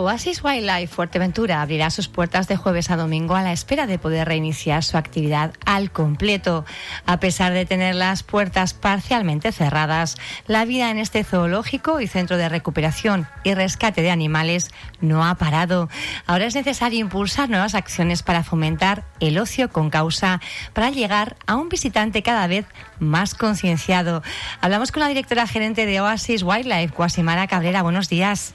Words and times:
Oasis 0.00 0.42
Wildlife 0.42 0.94
Fuerteventura 0.94 1.60
abrirá 1.60 1.90
sus 1.90 2.08
puertas 2.08 2.48
de 2.48 2.56
jueves 2.56 2.90
a 2.90 2.96
domingo 2.96 3.34
a 3.34 3.42
la 3.42 3.52
espera 3.52 3.86
de 3.86 3.98
poder 3.98 4.26
reiniciar 4.26 4.82
su 4.82 4.96
actividad 4.96 5.52
al 5.66 5.90
completo. 5.90 6.64
A 7.04 7.20
pesar 7.20 7.52
de 7.52 7.66
tener 7.66 7.94
las 7.94 8.22
puertas 8.22 8.72
parcialmente 8.72 9.52
cerradas, 9.52 10.16
la 10.46 10.64
vida 10.64 10.90
en 10.90 10.98
este 10.98 11.22
zoológico 11.22 12.00
y 12.00 12.06
centro 12.06 12.38
de 12.38 12.48
recuperación 12.48 13.28
y 13.44 13.52
rescate 13.52 14.00
de 14.00 14.10
animales 14.10 14.70
no 15.02 15.22
ha 15.22 15.34
parado. 15.34 15.90
Ahora 16.26 16.46
es 16.46 16.54
necesario 16.54 16.98
impulsar 16.98 17.50
nuevas 17.50 17.74
acciones 17.74 18.22
para 18.22 18.42
fomentar 18.42 19.04
el 19.20 19.38
ocio 19.38 19.68
con 19.68 19.90
causa 19.90 20.40
para 20.72 20.88
llegar 20.88 21.36
a 21.46 21.56
un 21.56 21.68
visitante 21.68 22.22
cada 22.22 22.46
vez 22.46 22.64
más 23.00 23.34
concienciado. 23.34 24.22
Hablamos 24.62 24.92
con 24.92 25.00
la 25.00 25.08
directora 25.08 25.46
gerente 25.46 25.84
de 25.84 26.00
Oasis 26.00 26.42
Wildlife, 26.42 26.94
Guasimara 26.96 27.46
Cabrera. 27.48 27.82
Buenos 27.82 28.08
días. 28.08 28.54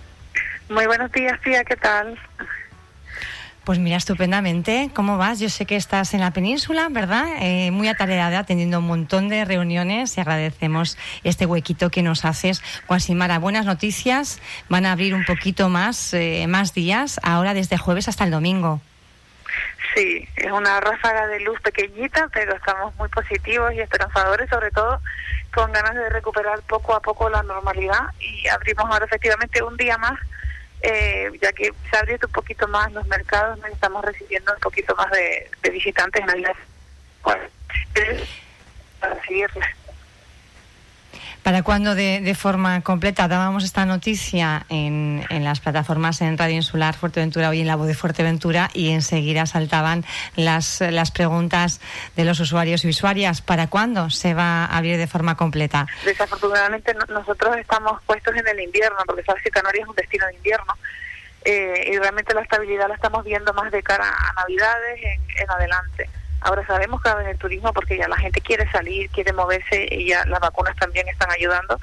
Muy 0.70 0.88
buenos 0.88 1.12
días, 1.12 1.40
tía, 1.42 1.64
¿qué 1.64 1.76
tal? 1.76 2.20
Pues 3.64 3.78
mira, 3.78 3.98
estupendamente. 3.98 4.90
¿Cómo 4.94 5.18
vas? 5.18 5.40
Yo 5.40 5.50
sé 5.50 5.66
que 5.66 5.76
estás 5.76 6.14
en 6.14 6.22
la 6.22 6.32
península, 6.32 6.88
¿verdad? 6.90 7.26
Eh, 7.40 7.72
muy 7.72 7.88
atareada, 7.88 8.40
atendiendo 8.40 8.80
un 8.80 8.88
montón 8.88 9.30
de 9.30 9.46
reuniones 9.46 10.18
y 10.18 10.22
agradecemos 10.22 10.98
este 11.24 11.46
huequito 11.46 11.90
que 11.90 12.02
nos 12.02 12.26
haces. 12.26 12.64
Guasimara, 12.88 13.38
buenas 13.38 13.66
noticias. 13.66 14.40
Van 14.70 14.86
a 14.86 14.92
abrir 14.92 15.14
un 15.14 15.26
poquito 15.26 15.70
más, 15.70 16.14
eh, 16.14 16.46
más 16.48 16.74
días, 16.74 17.20
ahora 17.24 17.54
desde 17.54 17.78
jueves 17.78 18.08
hasta 18.08 18.24
el 18.24 18.32
domingo. 18.32 18.82
Sí, 19.96 20.28
es 20.36 20.52
una 20.52 20.80
ráfaga 20.80 21.28
de 21.28 21.40
luz 21.42 21.60
pequeñita, 21.62 22.28
pero 22.34 22.56
estamos 22.56 22.96
muy 22.96 23.10
positivos 23.10 23.72
y 23.74 23.82
esperanzadores, 23.82 24.50
sobre 24.50 24.72
todo 24.72 25.00
con 25.54 25.72
ganas 25.72 25.96
de 25.96 26.10
recuperar 26.10 26.60
poco 26.68 26.94
a 26.96 27.00
poco 27.00 27.30
la 27.30 27.42
normalidad 27.44 28.10
y 28.20 28.48
abrimos 28.48 28.86
ahora 28.86 29.06
efectivamente 29.06 29.64
un 29.64 29.78
día 29.78 29.98
más 29.98 30.20
eh, 30.82 31.32
ya 31.42 31.52
que 31.52 31.72
se 31.90 31.98
ha 31.98 32.02
abierto 32.02 32.28
un 32.28 32.34
poquito 32.34 32.68
más 32.68 32.92
los 32.92 33.08
mercados, 33.08 33.58
¿no? 33.60 33.68
estamos 33.68 34.04
recibiendo 34.04 34.54
un 34.54 34.60
poquito 34.60 34.96
más 34.96 35.10
de, 35.12 35.50
visitantes 35.72 36.24
en 36.24 36.30
el 36.30 36.48
bueno, 37.24 37.44
para 39.00 39.22
seguirles. 39.24 39.66
¿Para 41.46 41.62
cuándo 41.62 41.94
de, 41.94 42.34
forma 42.34 42.82
completa? 42.82 43.28
Dábamos 43.28 43.64
esta 43.64 43.86
noticia 43.86 44.66
en, 44.68 45.24
en, 45.30 45.44
las 45.44 45.60
plataformas 45.60 46.20
en 46.22 46.40
Radio 46.40 46.56
Insular 46.56 46.96
Fuerteventura 46.96 47.50
hoy 47.50 47.62
en 47.62 47.68
la 47.68 47.76
voz 47.76 47.86
de 47.86 47.94
Fuerteventura 47.94 48.72
y 48.74 48.90
enseguida 48.90 49.46
saltaban 49.46 50.04
las, 50.36 50.82
las 50.82 51.12
preguntas 51.12 51.82
de 52.16 52.26
los 52.26 52.40
usuarios 52.40 52.84
y 52.84 52.90
usuarias. 52.90 53.42
¿Para 53.42 53.68
cuándo 53.68 54.10
se 54.10 54.34
va 54.34 54.66
a 54.66 54.76
abrir 54.76 54.98
de 54.98 55.06
forma 55.06 55.38
completa? 55.38 55.86
Desafortunadamente 56.04 56.96
nosotros 57.10 57.56
estamos 57.58 58.02
puestos 58.08 58.36
en 58.36 58.48
el 58.48 58.62
invierno 58.62 58.98
porque 59.06 59.22
sabes 59.22 59.44
que 59.44 59.52
Canarias 59.52 59.84
es 59.84 59.90
un 59.90 59.96
destino 59.96 60.26
de 60.26 60.34
invierno. 60.34 60.74
Eh, 61.44 61.92
y 61.94 61.98
realmente 62.00 62.34
la 62.34 62.42
estabilidad 62.42 62.88
la 62.88 62.96
estamos 62.96 63.24
viendo 63.24 63.54
más 63.54 63.72
de 63.72 63.84
cara 63.84 64.10
a 64.10 64.34
Navidades 64.34 65.00
en 65.38 65.52
adelante. 65.52 66.10
Ahora 66.46 66.64
sabemos 66.68 67.02
que 67.02 67.10
va 67.10 67.16
a 67.16 67.24
venir 67.24 67.38
turismo 67.40 67.74
porque 67.74 67.98
ya 67.98 68.08
la 68.08 68.18
gente 68.18 68.40
quiere 68.40 68.70
salir, 68.72 69.10
quiere 69.10 69.34
moverse 69.34 69.88
y 69.90 70.10
ya 70.10 70.24
las 70.26 70.40
vacunas 70.40 70.76
también 70.76 71.08
están 71.08 71.32
ayudando, 71.32 71.80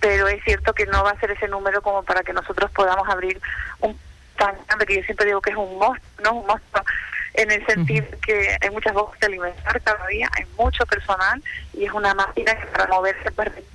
pero 0.00 0.28
es 0.28 0.44
cierto 0.44 0.74
que 0.74 0.84
no 0.84 1.02
va 1.02 1.12
a 1.12 1.18
ser 1.18 1.30
ese 1.30 1.48
número 1.48 1.80
como 1.80 2.02
para 2.02 2.22
que 2.22 2.34
nosotros 2.34 2.70
podamos 2.72 3.08
abrir 3.08 3.40
un 3.80 3.98
tan 4.36 4.54
grande 4.66 4.84
que 4.84 4.96
yo 4.96 5.02
siempre 5.04 5.24
digo 5.24 5.40
que 5.40 5.52
es 5.52 5.56
un 5.56 5.78
monstruo, 5.78 6.24
no 6.24 6.32
un 6.34 6.46
monstruo 6.46 6.84
en 7.32 7.50
el 7.52 7.64
sentido 7.64 8.06
que 8.20 8.54
hay 8.60 8.68
muchas 8.68 8.92
bocas 8.92 9.18
de 9.18 9.28
alimentar 9.28 9.80
cada 9.80 10.06
día, 10.08 10.28
hay 10.36 10.44
mucho 10.58 10.84
personal 10.84 11.42
y 11.72 11.86
es 11.86 11.92
una 11.92 12.12
máquina 12.12 12.54
que 12.54 12.66
para 12.66 12.88
moverse 12.88 13.30
permite 13.30 13.66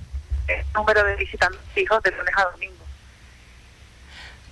el 0.46 0.64
número 0.72 1.02
de 1.02 1.16
visitantes 1.16 1.60
fijos 1.74 2.00
de 2.04 2.12
lunes 2.12 2.34
a 2.36 2.44
domingo. 2.44 2.77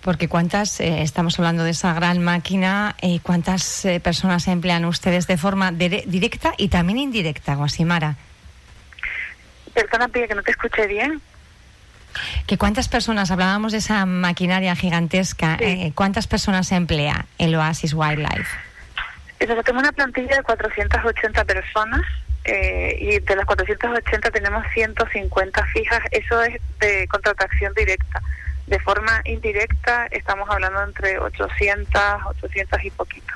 Porque 0.06 0.28
cuántas, 0.28 0.78
eh, 0.78 1.02
estamos 1.02 1.36
hablando 1.40 1.64
de 1.64 1.70
esa 1.70 1.92
gran 1.92 2.22
máquina, 2.22 2.94
eh, 3.02 3.18
cuántas 3.24 3.84
eh, 3.84 3.98
personas 3.98 4.46
emplean 4.46 4.84
ustedes 4.84 5.26
de 5.26 5.36
forma 5.36 5.72
directa 5.72 6.52
y 6.56 6.68
también 6.68 6.98
indirecta, 6.98 7.56
Guasimara. 7.56 8.14
Perdona, 9.74 10.06
Pía, 10.06 10.28
que 10.28 10.36
no 10.36 10.44
te 10.44 10.52
escuché 10.52 10.86
bien. 10.86 11.20
Que 12.46 12.56
cuántas 12.56 12.88
personas, 12.88 13.32
hablábamos 13.32 13.72
de 13.72 13.78
esa 13.78 14.06
maquinaria 14.06 14.76
gigantesca, 14.76 15.58
¿cuántas 15.96 16.28
personas 16.28 16.70
emplea 16.70 17.26
el 17.38 17.56
Oasis 17.56 17.92
Wildlife? 17.92 18.48
tenemos 19.38 19.66
una 19.68 19.90
plantilla 19.90 20.36
de 20.36 20.42
480 20.44 21.44
personas 21.44 22.02
y 22.46 23.18
de 23.18 23.36
las 23.36 23.44
480 23.44 24.30
tenemos 24.30 24.64
150 24.72 25.66
fijas, 25.66 26.00
eso 26.12 26.42
es 26.44 26.60
de 26.78 27.08
contratación 27.08 27.74
directa. 27.74 28.22
De 28.66 28.80
forma 28.80 29.22
indirecta 29.24 30.06
estamos 30.10 30.48
hablando 30.50 30.82
entre 30.82 31.18
800, 31.18 32.02
800 32.26 32.84
y 32.84 32.90
poquito. 32.90 33.32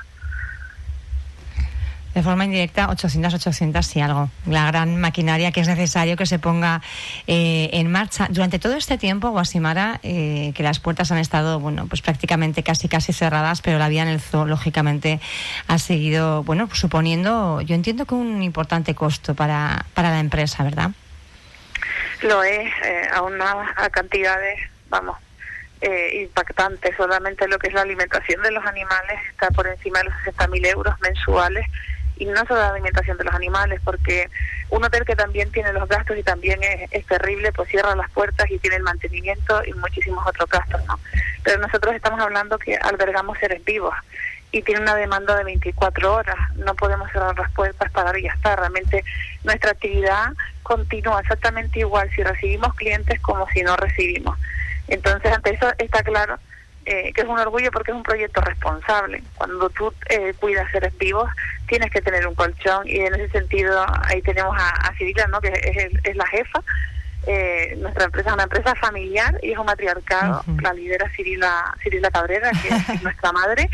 De 2.13 2.21
forma 2.23 2.43
indirecta, 2.43 2.89
800, 2.89 3.35
800 3.35 3.95
y 3.95 4.01
algo. 4.01 4.29
La 4.45 4.65
gran 4.67 4.99
maquinaria 4.99 5.53
que 5.53 5.61
es 5.61 5.67
necesario 5.69 6.17
que 6.17 6.25
se 6.25 6.39
ponga 6.39 6.81
eh, 7.25 7.69
en 7.71 7.89
marcha. 7.89 8.27
Durante 8.29 8.59
todo 8.59 8.75
este 8.75 8.97
tiempo, 8.97 9.29
Guasimara, 9.29 10.01
eh, 10.03 10.51
que 10.53 10.61
las 10.61 10.81
puertas 10.81 11.09
han 11.13 11.19
estado, 11.19 11.61
bueno, 11.61 11.87
pues 11.87 12.01
prácticamente 12.01 12.63
casi 12.63 12.89
casi 12.89 13.13
cerradas, 13.13 13.61
pero 13.61 13.79
la 13.79 13.87
vida 13.87 14.01
en 14.01 14.09
el 14.09 14.19
zoo, 14.19 14.45
lógicamente, 14.45 15.21
ha 15.67 15.77
seguido, 15.77 16.43
bueno, 16.43 16.67
suponiendo, 16.73 17.61
yo 17.61 17.75
entiendo 17.75 18.05
que 18.05 18.15
un 18.15 18.43
importante 18.43 18.93
costo 18.93 19.33
para, 19.33 19.85
para 19.93 20.09
la 20.09 20.19
empresa, 20.19 20.65
¿verdad? 20.65 20.91
Lo 22.23 22.43
es, 22.43 22.69
eh, 22.83 23.07
a 23.13 23.21
una 23.21 23.73
a 23.77 23.89
cantidades 23.89 24.59
vamos, 24.91 25.17
eh, 25.81 26.21
impactante. 26.21 26.95
Solamente 26.95 27.47
lo 27.47 27.57
que 27.57 27.69
es 27.69 27.73
la 27.73 27.81
alimentación 27.81 28.43
de 28.43 28.51
los 28.51 28.63
animales 28.65 29.19
está 29.31 29.49
por 29.49 29.65
encima 29.67 29.99
de 29.99 30.05
los 30.05 30.13
60.000 30.23 30.67
euros 30.67 30.95
mensuales. 31.01 31.65
Y 32.17 32.25
no 32.25 32.45
solo 32.45 32.59
la 32.59 32.69
alimentación 32.69 33.17
de 33.17 33.23
los 33.23 33.33
animales, 33.33 33.81
porque 33.83 34.29
un 34.69 34.83
hotel 34.83 35.05
que 35.05 35.15
también 35.15 35.51
tiene 35.51 35.73
los 35.73 35.89
gastos 35.89 36.15
y 36.19 36.23
también 36.23 36.59
es, 36.91 37.05
terrible, 37.07 37.51
pues 37.51 37.67
cierra 37.69 37.95
las 37.95 38.11
puertas 38.11 38.51
y 38.51 38.59
tiene 38.59 38.75
el 38.75 38.83
mantenimiento 38.83 39.63
y 39.65 39.73
muchísimos 39.73 40.23
otros 40.27 40.47
gastos, 40.47 40.85
¿no? 40.85 40.99
Pero 41.43 41.59
nosotros 41.59 41.95
estamos 41.95 42.19
hablando 42.19 42.59
que 42.59 42.75
albergamos 42.75 43.39
seres 43.39 43.65
vivos 43.65 43.95
y 44.51 44.61
tiene 44.61 44.81
una 44.81 44.95
demanda 44.95 45.35
de 45.35 45.45
24 45.45 46.13
horas. 46.13 46.37
No 46.57 46.75
podemos 46.75 47.11
cerrar 47.11 47.35
las 47.39 47.51
puertas, 47.53 47.91
pagar 47.91 48.15
y 48.19 48.23
ya 48.23 48.33
está. 48.33 48.55
Realmente 48.55 49.03
nuestra 49.43 49.71
actividad 49.71 50.33
continúa 50.61 51.21
exactamente 51.21 51.79
igual 51.79 52.09
si 52.15 52.21
recibimos 52.21 52.75
clientes 52.75 53.19
como 53.21 53.47
si 53.49 53.63
no 53.63 53.75
recibimos. 53.77 54.37
Entonces, 54.91 55.31
ante 55.31 55.55
eso 55.55 55.71
está 55.77 56.03
claro 56.03 56.37
eh, 56.85 57.13
que 57.13 57.21
es 57.21 57.27
un 57.27 57.37
orgullo 57.37 57.71
porque 57.71 57.91
es 57.91 57.97
un 57.97 58.03
proyecto 58.03 58.41
responsable. 58.41 59.23
Cuando 59.35 59.69
tú 59.69 59.93
eh, 60.09 60.33
cuidas 60.39 60.69
seres 60.71 60.97
vivos, 60.97 61.29
tienes 61.67 61.91
que 61.91 62.01
tener 62.01 62.27
un 62.27 62.35
colchón 62.35 62.87
y 62.87 62.99
en 62.99 63.13
ese 63.13 63.29
sentido 63.29 63.85
ahí 64.03 64.21
tenemos 64.21 64.55
a, 64.57 64.87
a 64.87 65.27
¿no? 65.29 65.41
que 65.41 65.89
es, 66.03 66.15
la 66.15 66.27
jefa. 66.27 66.61
Eh, 67.27 67.75
nuestra 67.77 68.05
empresa 68.05 68.29
es 68.29 68.33
una 68.33 68.43
empresa 68.43 68.73
familiar 68.75 69.39
y 69.43 69.51
es 69.51 69.57
un 69.57 69.65
matriarcado. 69.67 70.43
La 70.61 70.73
lidera 70.73 71.09
Cirila, 71.15 71.73
Cirila 71.83 72.09
Cabrera, 72.09 72.51
que 72.61 72.69
es 72.69 73.01
nuestra 73.03 73.31
madre. 73.31 73.69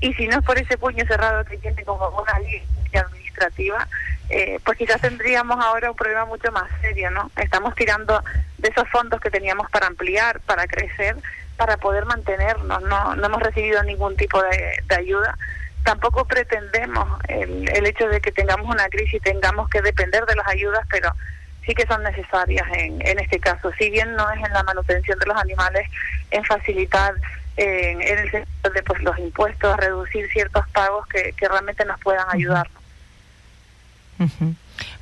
Y 0.00 0.14
si 0.14 0.26
no 0.26 0.38
es 0.38 0.44
por 0.44 0.58
ese 0.58 0.78
puño 0.78 1.04
cerrado 1.06 1.44
que 1.44 1.58
tiene 1.58 1.84
como 1.84 2.08
una 2.08 2.38
línea 2.40 3.02
administrativa, 3.02 3.86
eh, 4.28 4.58
pues 4.64 4.76
quizás 4.76 5.00
tendríamos 5.00 5.62
ahora 5.64 5.90
un 5.90 5.96
problema 5.96 6.24
mucho 6.24 6.50
más 6.50 6.64
serio, 6.80 7.10
¿no? 7.10 7.30
Estamos 7.36 7.74
tirando 7.74 8.24
de 8.58 8.68
esos 8.68 8.88
fondos 8.88 9.20
que 9.20 9.30
teníamos 9.30 9.70
para 9.70 9.86
ampliar, 9.86 10.40
para 10.40 10.66
crecer, 10.66 11.16
para 11.56 11.76
poder 11.76 12.04
mantenernos, 12.04 12.82
no, 12.82 13.16
no 13.16 13.26
hemos 13.26 13.42
recibido 13.42 13.82
ningún 13.82 14.16
tipo 14.16 14.42
de, 14.42 14.94
ayuda. 14.94 15.36
Tampoco 15.84 16.24
pretendemos 16.24 17.20
el, 17.28 17.68
el 17.68 17.86
hecho 17.86 18.08
de 18.08 18.20
que 18.20 18.32
tengamos 18.32 18.66
una 18.66 18.88
crisis 18.88 19.14
y 19.14 19.20
tengamos 19.20 19.68
que 19.70 19.80
depender 19.82 20.26
de 20.26 20.34
las 20.34 20.46
ayudas, 20.48 20.86
pero 20.90 21.12
sí 21.64 21.74
que 21.74 21.86
son 21.86 22.02
necesarias 22.02 22.66
en, 22.76 23.06
en 23.06 23.18
este 23.18 23.38
caso. 23.38 23.70
Si 23.78 23.90
bien 23.90 24.14
no 24.14 24.30
es 24.30 24.44
en 24.44 24.52
la 24.52 24.62
manutención 24.64 25.18
de 25.18 25.26
los 25.26 25.36
animales, 25.36 25.88
en 26.30 26.44
facilitar 26.44 27.14
en, 27.56 28.02
en 28.02 28.18
el 28.18 28.30
sentido 28.30 28.70
de 28.72 28.82
pues, 28.82 29.02
los 29.02 29.18
impuestos, 29.18 29.76
reducir 29.76 30.30
ciertos 30.30 30.68
pagos 30.70 31.06
que, 31.08 31.32
que 31.32 31.48
realmente 31.48 31.84
nos 31.84 32.00
puedan 32.00 32.26
ayudar. 32.30 32.68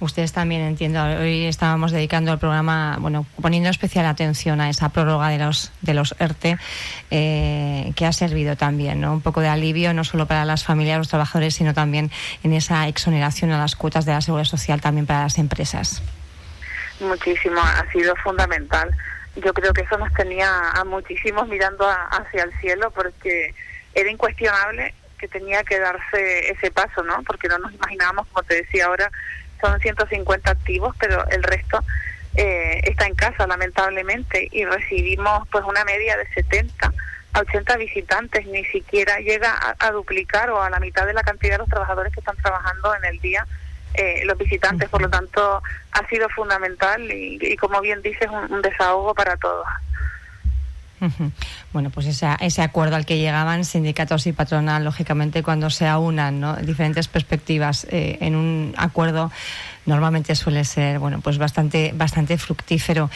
Ustedes 0.00 0.32
también 0.32 0.62
entiendo. 0.62 1.02
Hoy 1.02 1.46
estábamos 1.46 1.92
dedicando 1.92 2.32
el 2.32 2.38
programa, 2.38 2.96
bueno, 3.00 3.26
poniendo 3.40 3.70
especial 3.70 4.06
atención 4.06 4.60
a 4.60 4.68
esa 4.68 4.88
prórroga 4.88 5.28
de 5.28 5.38
los 5.38 5.72
de 5.80 5.94
los 5.94 6.14
ERTE 6.18 6.58
eh, 7.10 7.92
que 7.96 8.06
ha 8.06 8.12
servido 8.12 8.56
también, 8.56 9.00
¿no? 9.00 9.12
Un 9.12 9.20
poco 9.20 9.40
de 9.40 9.48
alivio 9.48 9.94
no 9.94 10.04
solo 10.04 10.26
para 10.26 10.44
las 10.44 10.64
familias, 10.64 10.98
los 10.98 11.08
trabajadores, 11.08 11.54
sino 11.54 11.74
también 11.74 12.10
en 12.42 12.52
esa 12.52 12.88
exoneración 12.88 13.52
a 13.52 13.58
las 13.58 13.76
cuotas 13.76 14.04
de 14.04 14.12
la 14.12 14.20
seguridad 14.20 14.46
social 14.46 14.80
también 14.80 15.06
para 15.06 15.22
las 15.22 15.38
empresas. 15.38 16.02
Muchísimo, 17.00 17.60
ha 17.60 17.90
sido 17.92 18.14
fundamental. 18.16 18.90
Yo 19.36 19.52
creo 19.52 19.72
que 19.72 19.82
eso 19.82 19.98
nos 19.98 20.12
tenía 20.12 20.70
a 20.70 20.84
muchísimos 20.84 21.48
mirando 21.48 21.88
hacia 21.88 22.44
el 22.44 22.52
cielo 22.60 22.90
porque 22.92 23.54
era 23.94 24.10
incuestionable 24.10 24.94
que 25.18 25.28
tenía 25.28 25.62
que 25.64 25.78
darse 25.78 26.50
ese 26.50 26.70
paso, 26.70 27.02
¿no? 27.02 27.22
Porque 27.24 27.48
no 27.48 27.58
nos 27.58 27.72
imaginábamos, 27.72 28.26
como 28.28 28.42
te 28.44 28.56
decía 28.56 28.86
ahora, 28.86 29.10
son 29.60 29.78
150 29.80 30.50
activos, 30.50 30.94
pero 30.98 31.26
el 31.28 31.42
resto 31.42 31.80
eh, 32.36 32.80
está 32.84 33.06
en 33.06 33.14
casa, 33.14 33.46
lamentablemente, 33.46 34.48
y 34.50 34.64
recibimos 34.64 35.46
pues 35.50 35.64
una 35.64 35.84
media 35.84 36.16
de 36.16 36.26
70 36.34 36.92
a 37.32 37.40
80 37.40 37.76
visitantes, 37.76 38.46
ni 38.46 38.64
siquiera 38.66 39.18
llega 39.18 39.56
a, 39.78 39.90
duplicar 39.90 40.50
o 40.50 40.62
a 40.62 40.70
la 40.70 40.78
mitad 40.80 41.06
de 41.06 41.14
la 41.14 41.22
cantidad 41.22 41.54
de 41.54 41.58
los 41.58 41.68
trabajadores 41.68 42.12
que 42.12 42.20
están 42.20 42.36
trabajando 42.36 42.94
en 42.94 43.04
el 43.06 43.20
día 43.20 43.46
eh, 43.94 44.22
los 44.24 44.38
visitantes. 44.38 44.88
Por 44.88 45.02
lo 45.02 45.10
tanto, 45.10 45.62
ha 45.92 46.08
sido 46.08 46.28
fundamental 46.28 47.10
y, 47.10 47.56
como 47.56 47.80
bien 47.80 48.02
dices, 48.02 48.28
un 48.30 48.62
desahogo 48.62 49.14
para 49.14 49.36
todos. 49.36 49.66
Bueno, 51.72 51.90
pues 51.90 52.06
ese, 52.06 52.62
acuerdo 52.62 52.96
al 52.96 53.06
que 53.06 53.18
llegaban 53.18 53.64
sindicatos 53.64 54.26
y 54.26 54.32
patronal, 54.32 54.84
lógicamente, 54.84 55.42
cuando 55.42 55.70
se 55.70 55.86
aunan 55.86 56.64
diferentes 56.64 57.08
perspectivas 57.08 57.86
eh, 57.90 58.18
en 58.20 58.36
un 58.36 58.74
acuerdo, 58.76 59.30
normalmente 59.86 60.34
suele 60.34 60.64
ser 60.64 60.98
bueno, 60.98 61.20
pues 61.20 61.38
bastante, 61.38 61.92
bastante 61.94 62.38
fructífero. 62.38 63.10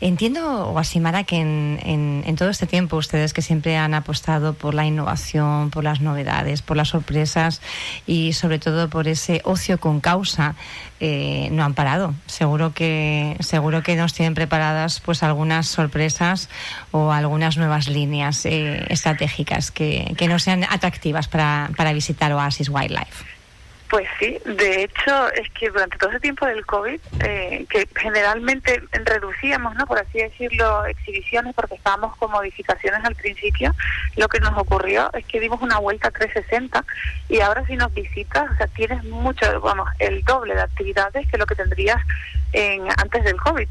Entiendo, 0.00 0.72
Guasimara, 0.72 1.24
que 1.24 1.36
en, 1.36 2.36
todo 2.36 2.50
este 2.50 2.66
tiempo 2.66 2.96
ustedes 2.96 3.32
que 3.32 3.40
siempre 3.40 3.78
han 3.78 3.94
apostado 3.94 4.52
por 4.52 4.74
la 4.74 4.84
innovación, 4.84 5.70
por 5.70 5.84
las 5.84 6.02
novedades, 6.02 6.60
por 6.60 6.76
las 6.76 6.88
sorpresas 6.88 7.62
y 8.06 8.34
sobre 8.34 8.58
todo 8.58 8.90
por 8.90 9.08
ese 9.08 9.40
ocio 9.44 9.80
con 9.80 10.00
causa, 10.00 10.54
eh, 11.00 11.48
no 11.50 11.64
han 11.64 11.72
parado. 11.72 12.12
Seguro 12.26 12.74
que, 12.74 13.36
seguro 13.40 13.82
que 13.82 13.96
nos 13.96 14.12
tienen 14.12 14.34
preparadas 14.34 15.00
pues 15.00 15.22
algunas 15.22 15.66
sorpresas 15.66 16.50
o 16.90 17.10
algunas 17.10 17.56
nuevas 17.56 17.88
líneas 17.88 18.44
eh, 18.44 18.84
estratégicas 18.90 19.70
que, 19.70 20.14
que 20.18 20.28
no 20.28 20.38
sean 20.38 20.64
atractivas 20.64 21.26
para, 21.26 21.70
para 21.74 21.94
visitar 21.94 22.32
Oasis 22.32 22.68
Wildlife. 22.68 23.35
Pues 23.88 24.08
sí, 24.18 24.38
de 24.44 24.82
hecho 24.82 25.32
es 25.32 25.48
que 25.50 25.70
durante 25.70 25.96
todo 25.96 26.10
ese 26.10 26.18
tiempo 26.18 26.44
del 26.44 26.66
COVID, 26.66 27.00
eh, 27.20 27.66
que 27.70 27.88
generalmente 27.94 28.82
reducíamos, 29.04 29.76
¿no? 29.76 29.86
por 29.86 29.98
así 29.98 30.18
decirlo, 30.18 30.84
exhibiciones 30.86 31.54
porque 31.54 31.76
estábamos 31.76 32.16
con 32.16 32.32
modificaciones 32.32 33.04
al 33.04 33.14
principio, 33.14 33.72
lo 34.16 34.26
que 34.28 34.40
nos 34.40 34.58
ocurrió 34.58 35.08
es 35.12 35.24
que 35.26 35.38
dimos 35.38 35.62
una 35.62 35.78
vuelta 35.78 36.10
360 36.10 36.84
y 37.28 37.40
ahora 37.40 37.64
si 37.66 37.76
nos 37.76 37.94
visitas, 37.94 38.50
o 38.50 38.56
sea, 38.56 38.66
tienes 38.66 39.04
mucho, 39.04 39.60
vamos, 39.60 39.88
el 40.00 40.24
doble 40.24 40.56
de 40.56 40.62
actividades 40.62 41.30
que 41.30 41.38
lo 41.38 41.46
que 41.46 41.54
tendrías 41.54 42.00
en, 42.52 42.88
antes 42.98 43.22
del 43.22 43.36
COVID. 43.36 43.68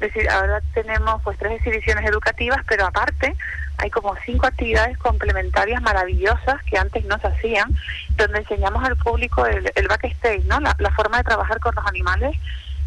Decir, 0.00 0.28
ahora 0.28 0.60
tenemos 0.74 1.22
pues 1.22 1.38
tres 1.38 1.52
exhibiciones 1.52 2.04
educativas, 2.08 2.60
pero 2.68 2.86
aparte 2.86 3.34
hay 3.78 3.90
como 3.90 4.14
cinco 4.24 4.46
actividades 4.46 4.96
complementarias 4.98 5.80
maravillosas 5.82 6.62
que 6.64 6.78
antes 6.78 7.04
no 7.04 7.18
se 7.18 7.28
hacían, 7.28 7.74
donde 8.16 8.40
enseñamos 8.40 8.84
al 8.84 8.96
público 8.96 9.46
el, 9.46 9.70
el 9.74 9.88
backstage, 9.88 10.44
¿no? 10.44 10.60
La, 10.60 10.74
forma 10.94 11.18
de 11.18 11.24
trabajar 11.24 11.60
con 11.60 11.74
los 11.74 11.86
animales. 11.86 12.36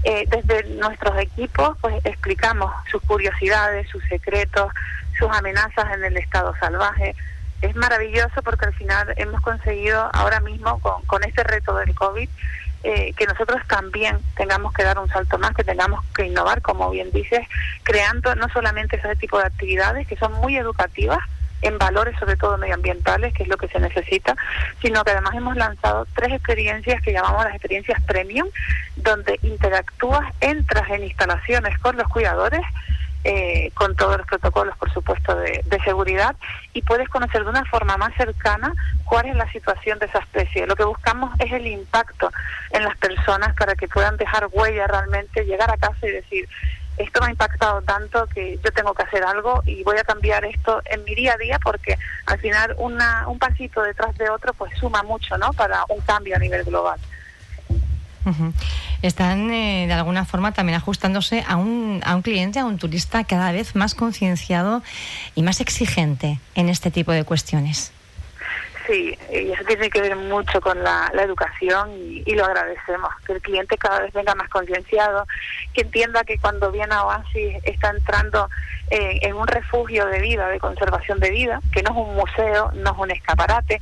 Eh, 0.06 0.26
desde 0.30 0.64
nuestros 0.76 1.18
equipos, 1.20 1.78
pues 1.82 1.94
explicamos 2.06 2.72
sus 2.90 3.02
curiosidades, 3.02 3.90
sus 3.90 4.02
secretos, 4.06 4.72
sus 5.18 5.30
amenazas 5.30 5.94
en 5.94 6.06
el 6.06 6.16
estado 6.16 6.56
salvaje. 6.58 7.16
Es 7.62 7.76
maravilloso 7.76 8.42
porque 8.42 8.68
al 8.68 8.74
final 8.74 9.14
hemos 9.18 9.42
conseguido 9.42 10.10
ahora 10.14 10.40
mismo 10.40 10.80
con, 10.80 11.04
con 11.04 11.22
este 11.26 11.44
reto 11.44 11.76
del 11.76 11.94
COVID 11.94 12.30
eh, 12.84 13.14
que 13.14 13.26
nosotros 13.26 13.62
también 13.68 14.20
tengamos 14.36 14.74
que 14.74 14.84
dar 14.84 15.00
un 15.00 15.10
salto 15.10 15.38
más, 15.38 15.54
que 15.54 15.64
tengamos 15.64 16.04
que 16.16 16.26
innovar, 16.26 16.62
como 16.62 16.90
bien 16.92 17.12
dices, 17.12 17.46
creando 17.84 18.36
no 18.36 18.48
solamente 18.50 18.98
ese 18.98 19.16
tipo 19.16 19.38
de 19.38 19.46
actividades 19.46 20.08
que 20.08 20.16
son 20.16 20.34
muy 20.34 20.58
educativas, 20.58 21.20
en 21.62 21.78
valores 21.78 22.18
sobre 22.18 22.38
todo 22.38 22.58
medioambientales, 22.58 23.34
que 23.34 23.44
es 23.44 23.50
lo 23.50 23.58
que 23.58 23.68
se 23.68 23.80
necesita, 23.80 24.36
sino 24.81 25.04
que 25.04 25.12
además 25.12 25.36
hemos 25.36 25.56
lanzado 25.56 26.08
tres 26.16 26.34
experiencias 26.34 27.02
que 27.02 27.12
llamamos 27.12 27.44
las 27.44 27.54
experiencias 27.54 28.02
premium, 28.04 28.48
donde 28.96 29.40
interactúas, 29.44 30.34
entras 30.40 30.90
en 30.90 31.04
instalaciones 31.04 31.78
con 31.80 31.98
los 31.98 32.08
cuidadores 32.08 32.62
eh, 33.24 33.71
con 33.74 33.95
todos 33.95 34.18
los 34.18 34.27
protocolos, 34.27 34.77
por 34.77 34.92
supuesto, 34.94 35.36
de, 35.36 35.63
seguridad 35.83 36.36
y 36.74 36.81
puedes 36.81 37.10
conocer 37.10 37.44
de 37.44 37.50
una 37.50 37.66
forma 37.66 37.98
más 37.98 38.13
cercana 38.16 38.74
cuál 39.06 39.27
es 39.27 39.36
la 39.36 39.50
situación 39.51 39.98
de 40.00 40.06
esa 40.06 40.19
especie. 40.19 40.68
Lo 40.68 40.75
que 40.75 40.83
buscamos 40.83 41.33
es 41.39 41.51
el 41.51 41.66
impacto 41.68 42.31
en 42.71 42.83
las 42.83 42.95
personas 42.98 43.56
para 43.56 43.75
que 43.75 43.88
puedan 43.88 44.18
dejar 44.18 44.48
huella 44.51 44.88
realmente, 44.88 45.45
llegar 45.45 45.71
a 45.71 45.77
casa 45.77 46.07
y 46.07 46.12
decir, 46.12 46.48
esto 46.98 47.21
me 47.21 47.27
ha 47.27 47.31
impactado 47.31 47.81
tanto 47.81 48.27
que 48.27 48.60
yo 48.63 48.71
tengo 48.71 48.94
que 48.94 49.04
hacer 49.04 49.24
algo 49.24 49.63
y 49.66 49.83
voy 49.83 49.98
a 49.98 50.04
cambiar 50.04 50.44
esto 50.45 50.81
en 50.86 51.04
mi 51.06 51.16
día 51.16 51.33
a 51.33 51.38
día 51.38 51.57
porque 51.63 51.98
al 52.25 52.39
final 52.39 52.75
una, 52.77 53.27
un 53.27 53.39
pasito 53.39 53.81
detrás 53.81 54.18
de 54.18 54.30
otro 54.30 54.54
pues 54.54 54.77
suma 54.77 55.01
mucho 55.04 55.38
¿no? 55.38 55.54
para 55.54 55.83
un 55.89 56.01
cambio 56.01 56.36
a 56.36 56.39
nivel 56.39 56.66
global. 56.66 57.00
Están 59.02 59.52
eh, 59.52 59.86
de 59.88 59.94
alguna 59.94 60.26
forma 60.26 60.54
también 60.54 60.78
ajustándose 60.78 61.44
a 61.48 61.56
un, 61.56 62.02
a 62.06 62.16
un 62.16 62.22
cliente, 62.22 62.60
a 62.60 62.66
un 62.66 62.78
turista 62.78 63.24
cada 63.24 63.52
vez 63.52 63.76
más 63.76 63.96
concienciado 63.96 64.84
y 65.36 65.44
más 65.44 65.62
exigente 65.62 66.40
en 66.56 66.70
este 66.70 66.92
tipo 66.92 67.12
de 67.12 67.24
cuestiones. 67.24 67.92
Sí, 68.90 69.16
y 69.31 69.52
eso 69.52 69.64
tiene 69.66 69.88
que 69.92 70.02
ver 70.02 70.16
mucho 70.16 70.60
con 70.62 70.84
la, 70.84 71.12
educación 71.14 71.92
y, 72.26 72.34
lo 72.34 72.44
agradecemos, 72.44 73.12
que 73.24 73.34
el 73.34 73.42
cliente 73.42 73.78
cada 73.78 74.00
vez 74.00 74.12
venga 74.14 74.34
más 74.34 74.50
concienciado, 74.50 75.28
que 75.76 75.81
entienda 75.81 76.24
que 76.24 76.40
cuando 76.40 76.72
viene 76.72 76.96
a 76.96 77.04
Oasis 77.04 77.58
está 77.66 77.92
entrando 77.92 78.50
eh, 78.92 79.20
en 79.22 79.36
un 79.36 79.48
refugio 79.48 80.06
de 80.08 80.20
vida, 80.20 80.48
de 80.48 80.60
conservación 80.60 81.20
de 81.20 81.30
vida, 81.32 81.62
que 81.72 81.84
no 81.84 81.92
es 81.92 81.98
un 81.98 82.16
museo, 82.16 82.72
no 82.74 82.92
es 82.92 82.98
un 82.98 83.12
escaparate, 83.12 83.80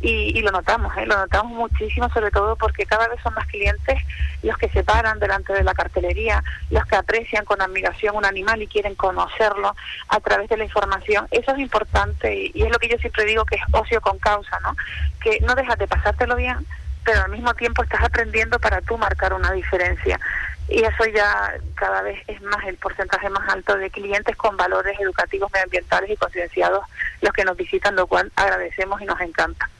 y, 0.00 0.40
lo 0.42 0.52
notamos, 0.52 0.96
¿eh? 0.96 1.06
lo 1.06 1.16
notamos 1.16 1.52
muchísimo, 1.52 2.08
sobre 2.10 2.30
todo 2.30 2.54
porque 2.54 2.86
cada 2.86 3.08
vez 3.08 3.20
son 3.20 3.34
más 3.34 3.48
clientes 3.48 4.00
los 4.44 4.56
que 4.56 4.68
se 4.68 4.84
paran 4.84 5.18
delante 5.18 5.52
de 5.52 5.64
la 5.64 5.74
cartelería, 5.74 6.44
los 6.70 6.86
que 6.86 6.94
aprecian 6.94 7.44
con 7.44 7.60
admiración 7.60 8.14
un 8.14 8.24
animal 8.24 8.62
y 8.62 8.68
quieren 8.68 8.94
conocerlo 8.94 9.74
a 10.08 10.20
través 10.20 10.48
de 10.48 10.56
la 10.56 10.64
información. 10.64 11.26
Eso 11.32 11.50
es 11.50 11.58
importante 11.58 12.32
y, 12.32 12.52
y 12.54 12.62
es 12.62 12.70
lo 12.70 12.78
que 12.78 12.88
yo 12.88 12.96
siempre 12.98 13.24
digo 13.24 13.44
que 13.44 13.56
es 13.56 13.62
ocio 13.72 14.00
con 14.00 14.18
causa, 14.20 14.60
¿no? 14.62 14.76
Que 15.20 15.40
no 15.40 15.56
dejas 15.56 15.78
de 15.78 15.88
pasártelo 15.88 16.36
bien, 16.36 16.64
pero 17.08 17.22
al 17.22 17.30
mismo 17.30 17.54
tiempo 17.54 17.82
estás 17.82 18.02
aprendiendo 18.02 18.58
para 18.58 18.82
tú 18.82 18.98
marcar 18.98 19.32
una 19.32 19.50
diferencia. 19.52 20.20
Y 20.68 20.82
eso 20.82 21.06
ya 21.06 21.54
cada 21.74 22.02
vez 22.02 22.22
es 22.26 22.42
más 22.42 22.62
el 22.66 22.76
porcentaje 22.76 23.30
más 23.30 23.48
alto 23.48 23.78
de 23.78 23.88
clientes 23.88 24.36
con 24.36 24.58
valores 24.58 24.94
educativos, 25.00 25.50
medioambientales 25.50 26.10
y 26.10 26.16
concienciados 26.18 26.84
los 27.22 27.32
que 27.32 27.46
nos 27.46 27.56
visitan, 27.56 27.96
lo 27.96 28.06
cual 28.06 28.30
agradecemos 28.36 29.00
y 29.00 29.06
nos 29.06 29.18
encanta. 29.22 29.70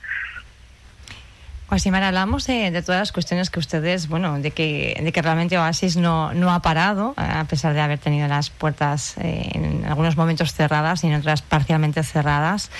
Guasimar, 1.69 2.01
hablamos 2.01 2.47
de, 2.47 2.81
todas 2.81 2.99
las 2.99 3.11
cuestiones 3.11 3.51
que 3.51 3.59
ustedes, 3.59 4.07
bueno, 4.07 4.39
de 4.39 4.49
que, 4.49 4.99
de 5.03 5.11
que 5.11 5.21
realmente 5.21 5.55
Oasis 5.55 5.97
no, 5.97 6.33
no 6.33 6.51
ha 6.51 6.63
parado, 6.63 7.13
a 7.15 7.43
pesar 7.43 7.75
de 7.75 7.81
haber 7.81 7.99
tenido 7.99 8.27
las 8.27 8.49
puertas 8.49 9.15
eh, 9.19 9.51
en 9.53 9.85
algunos 9.85 10.17
momentos 10.17 10.51
cerradas 10.51 11.03
y 11.03 11.07
en 11.07 11.13
otras 11.13 11.43
parcialmente 11.43 12.01
cerradas. 12.01 12.71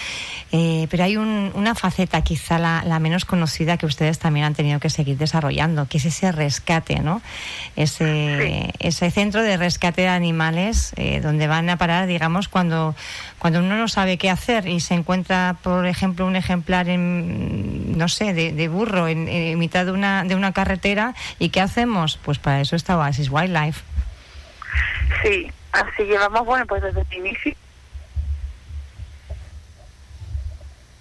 Eh, 0.51 0.87
pero 0.89 1.03
hay 1.03 1.17
una 1.17 1.75
faceta, 1.75 2.23
quizá 2.23 2.57
la, 2.57 2.99
menos 2.99 3.25
conocida, 3.25 3.77
que 3.77 3.85
ustedes 3.85 4.17
también 4.17 4.47
han 4.47 4.55
tenido 4.55 4.79
que 4.79 4.89
seguir 4.89 5.19
desarrollando, 5.19 5.85
que 5.85 5.99
es 5.99 6.05
ese 6.05 6.31
rescate, 6.31 6.99
¿no? 7.01 7.21
Ese, 7.75 8.73
ese 8.79 9.11
centro 9.11 9.43
de 9.43 9.57
rescate 9.57 10.01
de 10.01 10.07
animales 10.07 10.93
eh, 10.95 11.21
donde 11.21 11.45
van 11.45 11.69
a 11.69 11.77
parar, 11.77 12.07
digamos, 12.07 12.47
cuando, 12.47 12.95
cuando 13.37 13.59
uno 13.59 13.77
no 13.77 13.87
sabe 13.87 14.17
qué 14.17 14.31
hacer 14.31 14.67
y 14.67 14.79
se 14.79 14.95
encuentra, 14.95 15.57
por 15.61 15.85
ejemplo, 15.85 16.25
un 16.25 16.35
ejemplar 16.35 16.89
en, 16.89 17.95
no 17.95 18.07
sé, 18.07 18.33
de, 18.33 18.51
de 18.51 18.78
burro 18.79 19.07
en, 19.07 19.57
mitad 19.59 19.85
de 19.85 19.91
una, 19.91 20.23
de 20.23 20.35
una 20.35 20.53
carretera. 20.53 21.13
¿Y 21.37 21.49
qué 21.49 21.61
hacemos? 21.61 22.17
Pues 22.23 22.39
para 22.39 22.61
eso 22.61 22.75
está 22.75 22.97
Oasis 22.97 23.29
Wildlife. 23.29 23.81
Sí, 25.21 25.51
así 25.73 26.03
llevamos, 26.03 26.45
bueno, 26.45 26.65
pues 26.65 26.81
desde 26.81 27.01
el 27.01 27.17
inicio. 27.17 27.55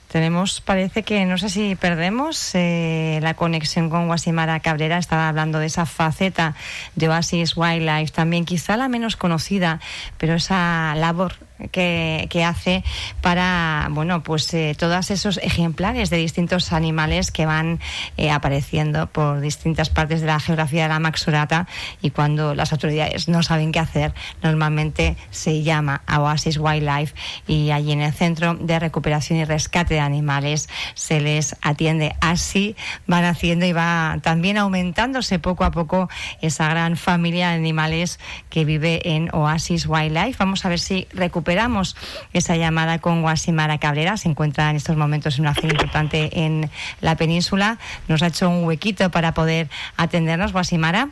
Tenemos, 0.09 0.63
parece 0.63 1.03
que, 1.03 1.27
no 1.27 1.37
sé 1.37 1.51
si 1.51 1.77
perdemos 1.77 2.55
eh, 2.55 3.21
la 3.23 3.35
conexión 3.35 3.91
con 3.91 4.07
Guasimara 4.07 4.59
Cabrera, 4.61 4.97
estaba 4.97 5.29
hablando 5.29 5.59
de 5.59 5.67
esa 5.67 5.85
faceta 5.85 6.55
de 6.97 7.11
Oasis 7.11 7.57
Wildlife, 7.57 8.13
también 8.13 8.47
quizá 8.47 8.79
la 8.79 8.89
menos 8.89 9.17
conocida, 9.17 9.81
pero 10.17 10.35
esa 10.35 10.95
labor 10.97 11.35
que, 11.73 12.45
hace 12.45 12.85
para, 13.21 13.89
bueno, 13.91 14.23
pues 14.23 14.53
eh, 14.55 14.77
todos 14.79 15.11
esos 15.11 15.39
ejemplares 15.39 16.09
de 16.11 16.17
distintos 16.17 16.73
animales 16.73 17.31
que 17.31 17.47
van 17.47 17.81
eh, 18.17 18.31
apareciendo 18.31 19.09
por 19.09 19.41
distintas 19.41 19.91
partes 19.91 20.21
de 20.21 20.29
la 20.29 20.41
geografía 20.41 20.85
de 20.85 20.89
la 20.89 21.01
Maxurata 21.01 21.67
y 22.01 22.11
cuando 22.11 22.55
las 22.55 22.73
autoridades 22.73 23.29
no 23.29 23.43
saben 23.43 23.73
qué 23.73 23.81
hacer, 23.81 24.15
normalmente 24.43 25.17
se 25.31 25.63
llama 25.63 26.03
a 26.07 26.21
Oasis 26.21 26.59
Wildlife 26.59 27.15
y 27.47 27.71
allí 27.71 27.93
en 27.93 28.03
el 28.03 28.13
Centro 28.13 28.55
de 28.55 28.79
Recuperación 28.79 29.41
y 29.41 29.45
Rescate 29.45 29.98
Animales 30.01 30.69
se 30.95 31.21
les 31.21 31.57
atiende. 31.63 32.15
Así 32.21 32.77
van 33.07 33.25
haciendo 33.25 33.67
y 33.67 33.73
va 33.73 34.19
también 34.23 34.59
aumentándose 34.59 35.39
poco 35.39 35.65
a 35.65 35.71
poco 35.71 36.09
esa 36.41 36.69
gran 36.69 36.97
familia 36.97 37.49
de 37.49 37.55
animales 37.55 38.19
que 38.51 38.65
vive 38.65 39.01
en 39.05 39.29
Oasis 39.33 39.87
Wildlife. 39.87 40.37
Vamos 40.39 40.65
a 40.65 40.69
ver 40.69 40.79
si 40.79 41.07
recuperamos 41.13 41.97
esa 42.33 42.57
llamada 42.57 42.99
con 42.99 43.23
Guasimara 43.23 43.79
Cabrera. 43.79 44.17
Se 44.17 44.29
encuentra 44.29 44.71
en 44.71 44.77
estos 44.77 44.97
momentos 44.97 45.37
en 45.37 45.43
una 45.43 45.55
cena 45.55 45.73
importante 45.73 46.45
en 46.45 46.71
la 47.01 47.17
península. 47.17 47.79
Nos 48.09 48.23
ha 48.23 48.29
hecho 48.29 48.49
un 48.49 48.65
huequito 48.65 49.11
para 49.11 49.33
poder 49.33 49.69
atendernos, 49.97 50.53
Guasimara. 50.53 51.09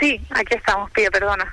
Sí, 0.00 0.20
aquí 0.30 0.54
estamos, 0.54 0.90
perdona. 0.90 1.46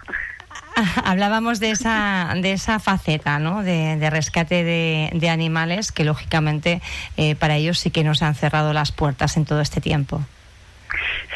hablábamos 1.05 1.59
de 1.59 1.71
esa, 1.71 2.33
de 2.35 2.53
esa 2.53 2.79
faceta 2.79 3.39
¿no? 3.39 3.63
de, 3.63 4.09
rescate 4.09 4.63
de, 4.63 5.29
animales 5.29 5.91
que, 5.91 6.03
lógicamente, 6.03 6.81
eh, 7.17 7.35
para 7.35 7.55
ellos 7.55 7.79
sí 7.79 7.91
que 7.91 8.03
nos 8.03 8.21
han 8.21 8.35
cerrado 8.35 8.73
las 8.73 8.91
puertas 8.91 9.37
en 9.37 9.45
todo 9.45 9.61
este 9.61 9.81
tiempo. 9.81 10.21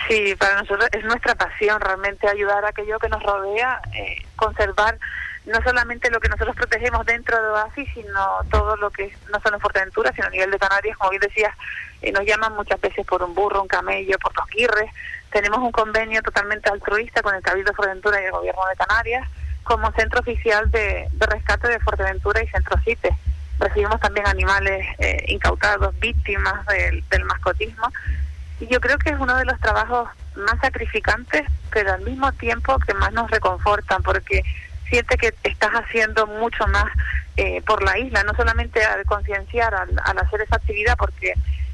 Sí, 0.07 0.35
para 0.37 0.61
nosotros 0.61 0.87
es 0.91 1.03
nuestra 1.05 1.35
pasión 1.35 1.79
realmente 1.81 2.27
ayudar 2.27 2.65
a 2.65 2.69
aquello 2.69 2.99
que 2.99 3.09
nos 3.09 3.23
rodea, 3.23 3.81
eh, 3.93 4.23
conservar 4.35 4.97
no 5.45 5.61
solamente 5.61 6.09
lo 6.09 6.19
que 6.19 6.27
nosotros 6.27 6.55
protegemos 6.55 7.05
dentro 7.05 7.41
de 7.41 7.49
Oasis, 7.49 7.87
sino 7.93 8.39
todo 8.49 8.75
lo 8.77 8.89
que 8.89 9.15
no 9.31 9.39
solo 9.39 9.55
en 9.55 9.61
Fuerteventura, 9.61 10.11
sino 10.13 10.27
a 10.27 10.31
nivel 10.31 10.51
de 10.51 10.59
Canarias, 10.59 10.97
como 10.97 11.11
bien 11.11 11.21
decías, 11.21 11.53
eh, 12.01 12.11
nos 12.11 12.25
llaman 12.25 12.53
muchas 12.53 12.81
veces 12.81 13.05
por 13.05 13.21
un 13.21 13.35
burro, 13.35 13.61
un 13.61 13.67
camello, 13.67 14.17
por 14.19 14.35
los 14.35 14.47
guirres. 14.47 14.91
Tenemos 15.35 15.59
un 15.59 15.73
convenio 15.73 16.21
totalmente 16.21 16.69
altruista 16.69 17.21
con 17.21 17.35
el 17.35 17.41
Cabildo 17.41 17.71
de 17.71 17.75
Fuerteventura 17.75 18.21
y 18.21 18.23
el 18.23 18.31
Gobierno 18.31 18.61
de 18.69 18.77
Canarias 18.77 19.27
como 19.63 19.91
centro 19.91 20.21
oficial 20.21 20.71
de, 20.71 21.09
rescate 21.19 21.67
de 21.67 21.79
Fuerteventura 21.81 22.41
y 22.41 22.47
Centro 22.47 22.79
CITE. 22.85 23.09
Recibimos 23.59 23.99
también 23.99 24.25
animales 24.27 24.87
eh, 24.97 25.25
incautados, 25.27 25.93
víctimas 25.99 26.65
del, 26.67 27.25
mascotismo. 27.25 27.91
Y 28.61 28.67
yo 28.67 28.79
creo 28.79 28.97
que 28.97 29.09
es 29.09 29.19
uno 29.19 29.35
de 29.35 29.43
los 29.43 29.59
trabajos 29.59 30.07
más 30.37 30.57
sacrificantes, 30.61 31.43
pero 31.69 31.91
al 31.91 32.01
mismo 32.03 32.31
tiempo 32.31 32.79
que 32.79 32.93
más 32.93 33.11
nos 33.11 33.29
reconfortan, 33.29 34.03
porque 34.03 34.41
siente 34.87 35.17
que 35.17 35.33
estás 35.43 35.71
haciendo 35.71 36.27
mucho 36.27 36.65
más 36.67 36.85
eh, 37.35 37.61
por 37.63 37.83
la 37.83 37.99
isla, 37.99 38.23
no 38.23 38.33
solamente 38.35 38.81
al 38.85 39.03
concienciar 39.03 39.75
al, 39.75 40.17
hacer 40.17 40.43
esa 40.43 40.55
actividad, 40.55 40.95
porque 40.95 41.33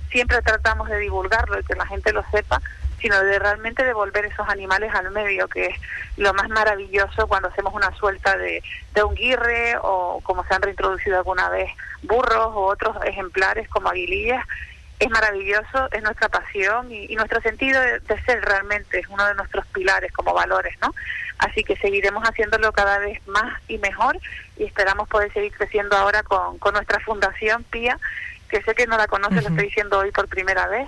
siempre 0.09 0.41
tratamos 0.41 0.89
de 0.89 0.97
divulgarlo 0.97 1.59
y 1.59 1.63
que 1.63 1.75
la 1.75 1.85
gente 1.85 2.11
lo 2.11 2.23
sepa, 2.31 2.59
sino 3.01 3.19
de 3.21 3.39
realmente 3.39 3.83
devolver 3.83 4.25
esos 4.25 4.47
animales 4.47 4.93
al 4.93 5.11
medio, 5.11 5.47
que 5.47 5.67
es 5.67 5.75
lo 6.17 6.33
más 6.33 6.49
maravilloso 6.49 7.27
cuando 7.27 7.49
hacemos 7.49 7.73
una 7.73 7.91
suelta 7.95 8.37
de, 8.37 8.63
de 8.93 9.03
un 9.03 9.15
guirre 9.15 9.75
o 9.81 10.21
como 10.23 10.45
se 10.45 10.53
han 10.53 10.61
reintroducido 10.61 11.17
alguna 11.17 11.49
vez 11.49 11.71
burros 12.03 12.47
o 12.53 12.65
otros 12.65 12.95
ejemplares 13.05 13.67
como 13.69 13.89
aguilillas. 13.89 14.45
Es 14.99 15.09
maravilloso, 15.09 15.89
es 15.91 16.03
nuestra 16.03 16.29
pasión 16.29 16.91
y, 16.91 17.15
nuestro 17.15 17.41
sentido 17.41 17.81
de, 17.81 17.99
de, 18.01 18.21
ser 18.21 18.39
realmente 18.45 18.99
es 18.99 19.07
uno 19.07 19.25
de 19.25 19.33
nuestros 19.33 19.65
pilares 19.67 20.11
como 20.11 20.31
valores, 20.31 20.75
¿no? 20.79 20.93
Así 21.39 21.63
que 21.63 21.75
seguiremos 21.77 22.23
haciéndolo 22.23 22.71
cada 22.71 22.99
vez 22.99 23.19
más 23.27 23.59
y 23.67 23.79
mejor 23.79 24.19
y 24.57 24.65
esperamos 24.65 25.09
poder 25.09 25.33
seguir 25.33 25.53
creciendo 25.53 25.97
ahora 25.97 26.21
con, 26.21 26.59
con 26.59 26.75
nuestra 26.75 26.99
fundación 26.99 27.63
PIA, 27.63 27.97
que 28.47 28.61
sé 28.61 28.75
que 28.75 28.85
no 28.85 28.95
la 28.95 29.07
conoce, 29.07 29.41
lo 29.41 29.47
estoy 29.47 29.65
diciendo 29.65 29.97
hoy 29.97 30.11
por 30.11 30.27
primera 30.27 30.67
vez 30.67 30.87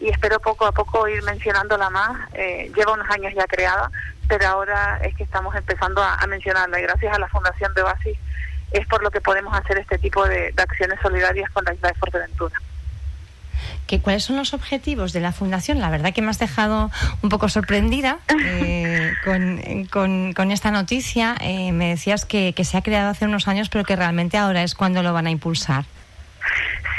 y 0.00 0.08
espero 0.08 0.40
poco 0.40 0.66
a 0.66 0.72
poco 0.72 1.06
ir 1.08 1.22
mencionándola 1.22 1.90
más. 1.90 2.28
Eh, 2.34 2.72
lleva 2.74 2.94
unos 2.94 3.08
años 3.10 3.32
ya 3.36 3.46
creada, 3.46 3.90
pero 4.28 4.46
ahora 4.48 5.00
es 5.04 5.14
que 5.14 5.24
estamos 5.24 5.54
empezando 5.54 6.02
a, 6.02 6.26
mencionarla 6.26 6.80
y 6.80 6.82
gracias 6.82 7.14
a 7.14 7.18
la 7.18 7.28
Fundación 7.28 7.72
de 7.74 7.82
Oasis 7.82 8.18
es 8.72 8.86
por 8.86 9.02
lo 9.02 9.10
que 9.10 9.20
podemos 9.20 9.52
hacer 9.54 9.78
este 9.78 9.98
tipo 9.98 10.26
de, 10.26 10.52
de 10.52 10.62
acciones 10.62 10.98
solidarias 11.00 11.50
con 11.50 11.64
la 11.64 11.74
isla 11.74 11.88
de 11.88 11.94
Fuerteventura. 11.94 12.56
¿Cuáles 13.98 14.22
son 14.22 14.36
los 14.36 14.54
objetivos 14.54 15.12
de 15.12 15.20
la 15.20 15.32
Fundación? 15.32 15.80
La 15.80 15.90
verdad 15.90 16.14
que 16.14 16.22
me 16.22 16.30
has 16.30 16.38
dejado 16.38 16.90
un 17.22 17.28
poco 17.28 17.48
sorprendida 17.48 18.18
eh, 18.44 19.12
con, 19.24 20.50
esta 20.52 20.70
noticia. 20.70 21.36
Eh, 21.40 21.72
me 21.72 21.88
decías 21.88 22.24
que, 22.24 22.54
se 22.62 22.76
ha 22.76 22.82
creado 22.82 23.10
hace 23.10 23.24
unos 23.24 23.48
años, 23.48 23.68
pero 23.68 23.84
que 23.84 23.96
realmente 23.96 24.38
ahora 24.38 24.62
es 24.62 24.74
cuando 24.74 25.02
lo 25.02 25.12
van 25.12 25.26
a 25.26 25.30
impulsar. 25.30 25.84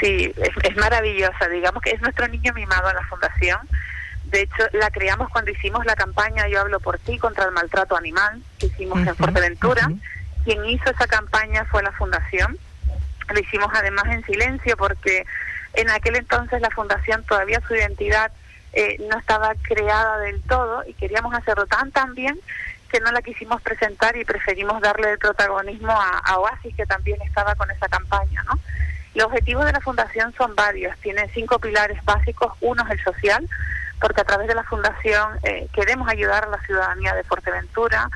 Sí, 0.00 0.32
es, 0.62 0.76
maravillosa. 0.76 1.48
Digamos 1.48 1.82
que 1.82 1.90
es 1.90 2.00
nuestro 2.00 2.28
niño 2.28 2.52
mimado 2.54 2.90
en 2.90 2.96
la 2.96 3.06
Fundación. 3.06 3.60
De 4.24 4.42
hecho, 4.42 4.64
la 4.72 4.90
creamos 4.90 5.28
cuando 5.28 5.50
hicimos 5.50 5.84
la 5.84 5.94
campaña 5.94 6.48
Yo 6.48 6.60
hablo 6.60 6.80
por 6.80 6.98
ti 6.98 7.18
contra 7.18 7.44
el 7.44 7.52
maltrato 7.52 7.96
animal, 7.96 8.42
que 8.58 8.66
hicimos 8.66 9.06
en 9.06 9.14
Fuerteventura. 9.14 9.90
Quien 10.44 10.64
hizo 10.66 10.90
esa 10.90 11.06
campaña 11.06 11.64
fue 11.66 11.82
la 11.82 11.92
Fundación. 11.92 12.58
Lo 13.28 13.38
hicimos 13.38 13.70
además 13.74 14.04
en 14.06 14.24
silencio 14.24 14.76
porque 14.76 15.24
en 15.74 15.90
aquel 15.90 16.16
entonces 16.16 16.60
la 16.60 16.70
fundación 16.70 17.24
todavía 17.24 17.62
su 17.66 17.74
identidad 17.74 18.30
eh, 18.72 18.96
no 19.08 19.18
estaba 19.18 19.54
creada 19.62 20.18
del 20.18 20.40
todo 20.42 20.82
y 20.86 20.94
queríamos 20.94 21.34
hacerlo 21.34 21.66
tan 21.66 21.90
tan 21.92 22.14
bien 22.14 22.38
que 22.90 23.00
no 23.00 23.10
la 23.10 23.22
quisimos 23.22 23.60
presentar 23.62 24.16
y 24.16 24.24
preferimos 24.24 24.80
darle 24.82 25.12
el 25.12 25.18
protagonismo 25.18 25.92
a, 25.92 26.38
Oasis 26.38 26.76
que 26.76 26.84
también 26.84 27.20
estaba 27.22 27.54
con 27.54 27.70
esa 27.70 27.88
campaña, 27.88 28.42
¿no? 28.44 28.58
Los 29.14 29.26
objetivos 29.26 29.66
de 29.66 29.72
la 29.72 29.80
fundación 29.80 30.32
son 30.36 30.54
varios, 30.54 30.96
tiene 30.98 31.28
cinco 31.34 31.58
pilares 31.58 32.02
básicos, 32.04 32.52
uno 32.60 32.82
es 32.84 32.90
el 32.92 33.04
social, 33.04 33.48
porque 34.00 34.22
a 34.22 34.24
través 34.24 34.48
de 34.48 34.54
la 34.54 34.64
fundación 34.64 35.38
eh, 35.42 35.68
queremos 35.72 36.08
ayudar 36.08 36.44
a 36.44 36.48
la 36.48 36.60
ciudadanía 36.62 37.14
de 37.14 37.24
Fuerteventura 37.24 38.08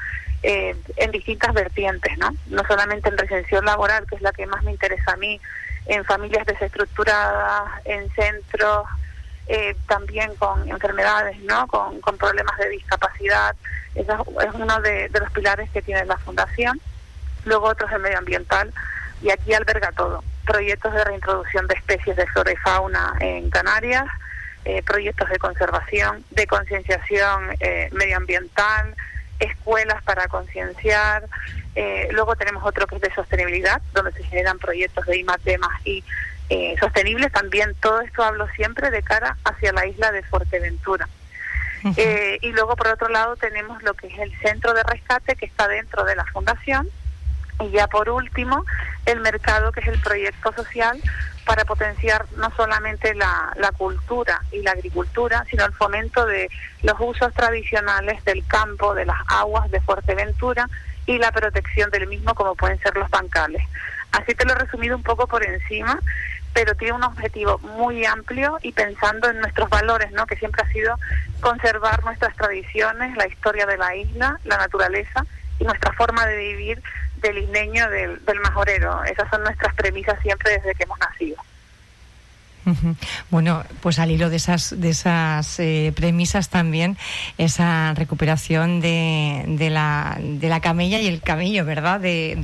eh, 0.43 0.77
en 0.97 1.11
distintas 1.11 1.53
vertientes, 1.53 2.17
¿no? 2.19 2.31
No 2.47 2.63
solamente 2.67 3.09
en 3.09 3.19
recensión 3.19 3.65
laboral, 3.65 4.07
que 4.07 4.17
es 4.17 4.23
la 4.23 4.33
que 4.33 4.47
más 4.47 4.63
me 4.65 4.73
interesa 4.73 5.13
a 5.13 5.17
mí, 5.17 5.41
en 5.87 6.05
familias 6.05 6.47
desestructuradas, 6.47 7.71
en 7.85 8.11
centros 8.13 8.87
eh, 9.49 9.77
también 9.87 10.35
con 10.37 10.69
enfermedades, 10.69 11.39
¿no? 11.43 11.67
Con, 11.69 12.01
problemas 12.19 12.57
de 12.59 12.71
discapacidad. 12.71 13.55
Eso 13.95 14.27
es 14.41 14.55
uno 14.55 14.81
de, 14.81 15.09
los 15.09 15.31
pilares 15.31 15.71
que 15.71 15.83
tiene 15.83 16.05
la 16.05 16.17
Fundación. 16.19 16.81
Luego 17.45 17.67
otro 17.69 17.87
es 17.87 17.93
el 17.93 18.01
medioambiental 18.01 18.73
y 19.23 19.31
aquí 19.31 19.55
alberga 19.55 19.93
todo. 19.93 20.25
Proyectos 20.47 20.95
de 20.95 21.05
reintroducción 21.05 21.67
de 21.67 21.75
especies 21.75 22.17
de 22.17 22.27
flora 22.29 22.53
y 22.53 22.57
fauna 22.57 23.15
en 23.21 23.51
Canarias, 23.51 24.07
eh, 24.65 24.83
proyectos 24.83 25.29
de 25.29 25.39
conservación, 25.39 26.25
de 26.31 26.47
concienciación 26.47 27.57
eh, 27.61 27.89
medioambiental, 27.93 28.95
escuelas 29.39 30.03
para 30.05 30.29
concienciar, 30.29 31.25
eh, 31.77 32.09
luego 32.13 32.35
tenemos 32.37 32.65
otro 32.65 32.87
que 32.87 32.97
es 32.97 33.03
de 33.03 33.15
sostenibilidad, 33.15 33.83
donde 33.93 34.11
se 34.13 34.25
generan 34.25 34.59
proyectos 34.59 35.05
de 35.05 35.19
I 35.19 35.25
más 35.25 35.39
y 35.85 36.03
eh, 36.49 36.75
sostenibles. 36.81 37.31
También 37.33 37.75
todo 37.81 38.01
esto 38.01 38.25
hablo 38.25 38.49
siempre 38.57 38.91
de 38.91 39.03
cara 39.03 39.37
hacia 39.45 39.73
la 39.73 39.87
isla 39.87 40.11
de 40.11 40.23
Fuerteventura. 40.23 41.07
Eh, 41.97 42.39
y 42.41 42.51
luego, 42.51 42.75
por 42.75 42.89
otro 42.89 43.09
lado, 43.09 43.37
tenemos 43.37 43.81
lo 43.85 43.95
que 43.95 44.09
es 44.09 44.19
el 44.19 44.37
centro 44.41 44.75
de 44.75 44.83
rescate 44.83 45.37
que 45.37 45.47
está 45.47 45.69
dentro 45.69 46.05
de 46.05 46.17
la 46.17 46.25
fundación. 46.25 46.89
Y 47.61 47.71
ya 47.71 47.87
por 47.87 48.09
último, 48.11 48.65
el 49.07 49.21
mercado, 49.21 49.73
que 49.73 49.81
es 49.81 49.89
el 49.89 50.01
proyecto 50.01 50.53
social 50.53 51.01
para 51.47 51.65
potenciar 51.65 52.27
no 52.37 52.51
solamente 52.57 53.15
la, 53.15 53.53
la 53.57 53.71
cultura 53.73 54.43
y 54.51 54.63
la 54.63 54.73
agricultura, 54.73 55.45
sino 55.49 55.65
el 55.65 55.73
fomento 55.73 56.27
de 56.27 56.51
los 56.83 56.97
usos 56.99 57.33
tradicionales 57.35 58.23
del 58.25 58.45
campo, 58.47 58.95
de 58.95 59.07
las 59.07 59.19
aguas 59.29 59.71
de 59.71 59.81
Fuerteventura 59.81 60.69
y 61.07 61.19
la 61.19 61.31
protección 61.31 61.89
del 61.91 62.09
mismo 62.09 62.35
como 62.35 62.57
pueden 62.57 62.79
ser 62.81 62.97
los 62.97 63.09
bancales. 63.11 63.63
Así 64.13 64.35
te 64.35 64.45
lo 64.45 64.53
he 64.53 64.57
resumido 64.57 64.97
un 64.97 65.03
poco 65.03 65.27
por 65.27 65.45
encima, 65.45 66.01
pero 66.53 66.75
tiene 66.75 66.95
un 66.95 67.05
objetivo 67.05 67.59
muy 67.59 68.05
amplio 68.07 68.59
y 68.63 68.73
pensando 68.73 69.29
en 69.29 69.41
nuestros 69.41 69.69
valores, 69.69 70.11
¿no? 70.13 70.27
que 70.27 70.37
siempre 70.37 70.63
ha 70.63 70.73
sido 70.73 70.99
conservar 71.41 72.03
nuestras 72.03 72.35
tradiciones, 72.35 73.17
la 73.17 73.29
historia 73.29 73.67
de 73.67 73.77
la 73.77 73.95
isla, 73.95 74.41
la 74.45 74.57
naturaleza 74.57 75.25
y 75.59 75.65
nuestra 75.65 75.93
forma 75.93 76.27
de 76.27 76.37
vivir 76.37 76.83
del 77.21 77.39
isleño, 77.39 77.89
del, 77.91 78.25
del 78.25 78.41
majorero. 78.41 79.05
Esas 79.05 79.29
son 79.31 79.43
nuestras 79.43 79.75
premisas 79.75 80.21
siempre 80.23 80.53
desde 80.53 80.75
que 80.75 80.85
hemos 80.85 80.99
nacido. 80.99 81.37
Bueno, 83.31 83.63
pues 83.81 83.99
al 84.01 84.11
hilo 84.11 84.29
de 84.29 84.37
esas, 84.37 84.75
de 84.81 84.91
esas 84.91 85.61
eh, 85.61 85.93
premisas 85.95 86.49
también, 86.49 86.97
esa 87.39 87.95
recuperación 87.95 88.81
de, 88.81 89.45
de, 89.47 89.71
la, 89.71 90.19
de 90.21 90.49
la 90.49 90.61
camella 90.61 90.99
y 91.01 91.07
el 91.07 91.21
camello, 91.21 91.65
¿verdad? 91.65 92.01
De, 92.01 92.35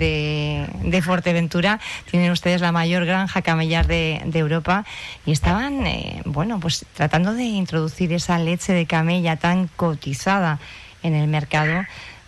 de, 0.85 1.03
Fuerteventura. 1.03 1.81
Tienen 2.09 2.31
ustedes 2.31 2.61
la 2.61 2.71
mayor 2.71 3.05
granja 3.05 3.43
camellar 3.43 3.89
de, 3.89 4.23
Europa 4.33 4.85
y 5.27 5.33
estaban, 5.33 5.85
eh, 5.87 6.23
bueno, 6.25 6.61
pues 6.61 6.87
tratando 6.95 7.35
de 7.35 7.43
introducir 7.43 8.13
esa 8.13 8.39
leche 8.39 8.73
de 8.73 8.87
camella 8.87 9.37
tan 9.37 9.67
cotizada 9.67 10.61
en 11.03 11.15
el 11.15 11.27
mercado 11.27 11.85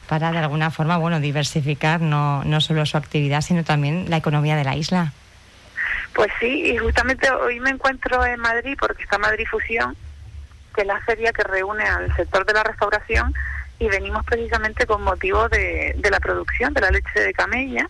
para 0.09 0.33
de 0.33 0.39
alguna 0.39 0.71
forma, 0.71 0.97
bueno, 0.97 1.21
diversificar 1.21 2.01
no, 2.01 2.45
no 2.45 2.61
solo 2.61 2.85
su 2.87 2.97
actividad, 2.97 3.41
sino 3.41 3.65
también 3.65 4.11
la 4.11 4.17
economía 4.17 4.57
de 4.57 4.65
la 4.65 4.77
isla. 4.77 5.13
Pues 6.15 6.31
sí, 6.39 6.71
y 6.71 6.77
justamente 6.79 7.31
hoy 7.31 7.59
me 7.61 7.71
encuentro 7.71 8.25
en 8.25 8.39
Madrid 8.41 8.77
porque 8.79 9.03
está 9.03 9.19
Madrid 9.19 9.47
Fusión, 9.51 9.97
que 10.75 10.83
es 10.83 10.87
la 10.87 11.01
feria 11.01 11.33
que 11.33 11.43
reúne 11.43 11.85
al 11.85 12.15
sector 12.15 12.47
de 12.47 12.53
la 12.53 12.63
restauración 12.63 13.35
y 13.79 13.89
venimos 13.89 14.25
precisamente 14.25 14.87
con 14.87 15.03
motivo 15.03 15.49
de, 15.49 15.97
la 16.09 16.21
producción 16.21 16.73
de 16.73 16.81
la 16.81 16.91
leche 16.91 17.19
de 17.19 17.33
camella 17.33 17.89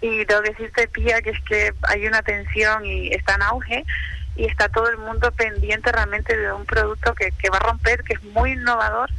y 0.00 0.24
tengo 0.26 0.42
que 0.42 0.50
decirte, 0.50 0.86
Pía, 0.88 1.20
que 1.20 1.30
es 1.30 1.42
que 1.42 1.74
hay 1.82 2.06
una 2.06 2.22
tensión 2.22 2.86
y 2.86 3.08
está 3.08 3.34
en 3.34 3.42
auge 3.42 3.84
y 4.36 4.44
está 4.44 4.68
todo 4.68 4.88
el 4.88 4.98
mundo 4.98 5.32
pendiente 5.32 5.90
realmente 5.90 6.36
de 6.36 6.52
un 6.52 6.64
producto 6.64 7.12
que, 7.14 7.32
que 7.32 7.50
va 7.50 7.56
a 7.56 7.70
romper, 7.70 8.04
que 8.04 8.14
es 8.14 8.22
muy 8.22 8.52
innovador 8.52 9.10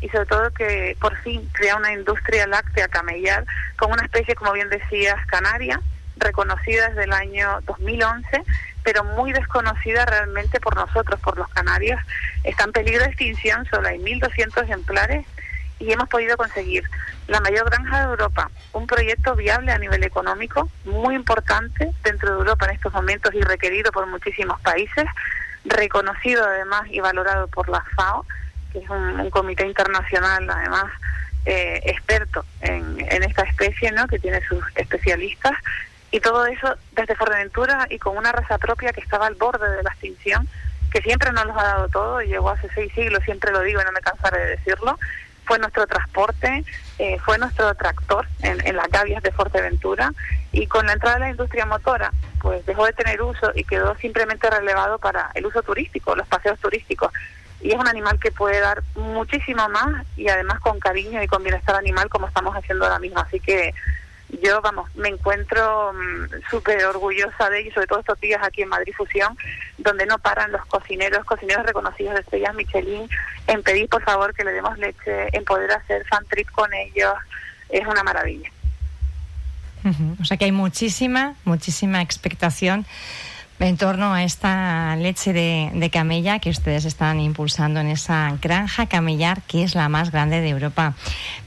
y 0.00 0.08
sobre 0.08 0.26
todo 0.26 0.50
que 0.52 0.96
por 1.00 1.16
fin 1.18 1.48
crea 1.52 1.76
una 1.76 1.92
industria 1.92 2.46
láctea 2.46 2.88
camellar 2.88 3.44
con 3.76 3.92
una 3.92 4.02
especie, 4.02 4.34
como 4.34 4.52
bien 4.52 4.68
decías, 4.68 5.16
canaria, 5.26 5.80
reconocida 6.16 6.88
desde 6.88 7.04
el 7.04 7.12
año 7.12 7.60
2011, 7.66 8.44
pero 8.82 9.04
muy 9.04 9.32
desconocida 9.32 10.06
realmente 10.06 10.60
por 10.60 10.76
nosotros, 10.76 11.20
por 11.20 11.36
los 11.38 11.48
canarios. 11.48 12.00
Está 12.44 12.64
en 12.64 12.72
peligro 12.72 13.02
de 13.02 13.08
extinción, 13.08 13.66
solo 13.70 13.88
hay 13.88 13.98
1.200 13.98 14.64
ejemplares 14.64 15.26
y 15.78 15.92
hemos 15.92 16.08
podido 16.08 16.36
conseguir 16.36 16.84
la 17.28 17.40
mayor 17.40 17.68
granja 17.70 17.98
de 17.98 18.04
Europa, 18.04 18.50
un 18.72 18.86
proyecto 18.86 19.36
viable 19.36 19.70
a 19.70 19.78
nivel 19.78 20.02
económico, 20.02 20.68
muy 20.84 21.14
importante 21.14 21.92
dentro 22.02 22.30
de 22.30 22.38
Europa 22.38 22.66
en 22.66 22.72
estos 22.72 22.92
momentos 22.92 23.32
y 23.34 23.40
requerido 23.42 23.92
por 23.92 24.06
muchísimos 24.06 24.60
países, 24.60 25.04
reconocido 25.64 26.44
además 26.44 26.84
y 26.88 27.00
valorado 27.00 27.48
por 27.48 27.68
la 27.68 27.84
FAO, 27.96 28.24
que 28.72 28.80
es 28.80 28.90
un, 28.90 29.30
comité 29.30 29.66
internacional 29.66 30.48
además 30.48 30.86
eh, 31.44 31.80
experto 31.84 32.44
en, 32.60 32.98
esta 33.22 33.42
especie, 33.42 33.92
¿no? 33.92 34.06
que 34.06 34.18
tiene 34.18 34.40
sus 34.46 34.62
especialistas, 34.74 35.54
y 36.10 36.20
todo 36.20 36.46
eso 36.46 36.74
desde 36.92 37.14
Fuerteventura 37.14 37.86
y 37.90 37.98
con 37.98 38.16
una 38.16 38.32
raza 38.32 38.58
propia 38.58 38.92
que 38.92 39.00
estaba 39.00 39.26
al 39.26 39.34
borde 39.34 39.70
de 39.76 39.82
la 39.82 39.90
extinción, 39.90 40.48
que 40.90 41.02
siempre 41.02 41.32
nos 41.32 41.46
lo 41.46 41.58
ha 41.58 41.64
dado 41.64 41.88
todo, 41.88 42.22
y 42.22 42.28
llegó 42.28 42.50
hace 42.50 42.68
seis 42.74 42.92
siglos, 42.94 43.22
siempre 43.24 43.52
lo 43.52 43.60
digo 43.60 43.80
y 43.80 43.84
no 43.84 43.92
me 43.92 44.00
cansaré 44.00 44.38
de 44.38 44.56
decirlo, 44.56 44.98
fue 45.44 45.58
nuestro 45.58 45.86
transporte, 45.86 46.64
eh, 46.98 47.18
fue 47.24 47.38
nuestro 47.38 47.74
tractor 47.74 48.26
en, 48.42 48.66
en, 48.66 48.76
las 48.76 48.88
gavias 48.88 49.22
de 49.22 49.32
Fuerteventura 49.32 50.12
y 50.52 50.66
con 50.66 50.86
la 50.86 50.92
entrada 50.92 51.16
de 51.16 51.20
la 51.20 51.30
industria 51.30 51.64
motora 51.64 52.12
pues 52.40 52.64
dejó 52.66 52.86
de 52.86 52.92
tener 52.92 53.20
uso 53.22 53.52
y 53.54 53.64
quedó 53.64 53.96
simplemente 53.96 54.48
relevado 54.50 54.98
para 54.98 55.30
el 55.34 55.46
uso 55.46 55.62
turístico, 55.62 56.14
los 56.14 56.28
paseos 56.28 56.58
turísticos. 56.60 57.12
Y 57.60 57.72
es 57.72 57.78
un 57.78 57.88
animal 57.88 58.18
que 58.20 58.30
puede 58.30 58.60
dar 58.60 58.82
muchísimo 58.94 59.68
más 59.68 60.06
y 60.16 60.28
además 60.28 60.60
con 60.60 60.78
cariño 60.78 61.22
y 61.22 61.26
con 61.26 61.42
bienestar 61.42 61.74
animal 61.74 62.08
como 62.08 62.28
estamos 62.28 62.54
haciendo 62.54 62.84
ahora 62.84 62.98
mismo. 62.98 63.18
Así 63.18 63.40
que 63.40 63.74
yo, 64.42 64.60
vamos, 64.60 64.94
me 64.94 65.08
encuentro 65.08 65.92
mm, 65.92 66.50
súper 66.50 66.84
orgullosa 66.84 67.48
de 67.50 67.60
ello, 67.60 67.72
sobre 67.72 67.86
todo 67.86 68.00
estos 68.00 68.20
días 68.20 68.40
aquí 68.44 68.62
en 68.62 68.68
Madrid 68.68 68.92
Fusión, 68.96 69.36
donde 69.78 70.06
no 70.06 70.18
paran 70.18 70.52
los 70.52 70.64
cocineros, 70.66 71.24
cocineros 71.24 71.64
reconocidos 71.64 72.14
de 72.14 72.20
estrellas 72.20 72.54
Michelin, 72.54 73.08
en 73.46 73.62
pedir 73.62 73.88
por 73.88 74.02
favor 74.02 74.34
que 74.34 74.44
le 74.44 74.52
demos 74.52 74.78
leche, 74.78 75.28
en 75.32 75.44
poder 75.44 75.72
hacer 75.72 76.06
fan 76.06 76.24
trip 76.26 76.50
con 76.50 76.72
ellos. 76.74 77.14
Es 77.70 77.86
una 77.86 78.02
maravilla. 78.02 78.50
O 80.20 80.24
sea 80.24 80.36
que 80.36 80.44
hay 80.44 80.52
muchísima, 80.52 81.34
muchísima 81.44 82.02
expectación 82.02 82.84
en 83.60 83.76
torno 83.76 84.14
a 84.14 84.22
esta 84.22 84.94
leche 84.96 85.32
de, 85.32 85.90
camella 85.92 86.38
que 86.38 86.50
ustedes 86.50 86.84
están 86.84 87.18
impulsando 87.18 87.80
en 87.80 87.88
esa 87.88 88.36
granja 88.40 88.86
camellar 88.86 89.42
que 89.42 89.64
es 89.64 89.74
la 89.74 89.88
más 89.88 90.12
grande 90.12 90.40
de 90.40 90.50
Europa. 90.50 90.94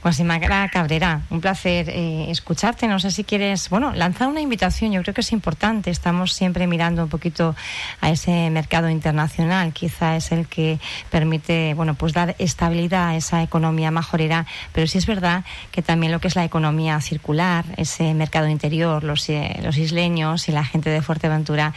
Guasimara 0.02 0.68
Cabrera, 0.68 1.22
un 1.30 1.40
placer 1.40 1.88
eh, 1.88 2.26
escucharte. 2.28 2.88
No 2.88 2.98
sé 2.98 3.10
si 3.10 3.24
quieres, 3.24 3.70
bueno, 3.70 3.92
lanzar 3.92 4.28
una 4.28 4.40
invitación. 4.40 4.92
Yo 4.92 5.02
creo 5.02 5.14
que 5.14 5.20
es 5.20 5.32
importante. 5.32 5.90
Estamos 5.90 6.32
siempre 6.32 6.66
mirando 6.66 7.04
un 7.04 7.08
poquito 7.08 7.54
a 8.00 8.10
ese 8.10 8.50
mercado 8.50 8.90
internacional. 8.90 9.72
Quizá 9.72 10.16
es 10.16 10.32
el 10.32 10.48
que 10.48 10.80
permite, 11.10 11.74
bueno, 11.74 11.94
pues 11.94 12.12
dar 12.12 12.34
estabilidad 12.38 13.08
a 13.08 13.16
esa 13.16 13.42
economía 13.42 13.90
majorera. 13.90 14.46
Pero 14.72 14.86
sí 14.86 14.98
es 14.98 15.06
verdad 15.06 15.44
que 15.70 15.82
también 15.82 16.12
lo 16.12 16.20
que 16.20 16.28
es 16.28 16.36
la 16.36 16.44
economía 16.44 17.00
circular, 17.00 17.64
ese 17.76 18.12
mercado 18.12 18.48
interior, 18.48 19.04
los, 19.04 19.28
eh, 19.28 19.60
los 19.62 19.78
isleños 19.78 20.48
y 20.48 20.52
la 20.52 20.64
gente 20.64 20.90
de 20.90 21.00
Fuerteventura 21.00 21.72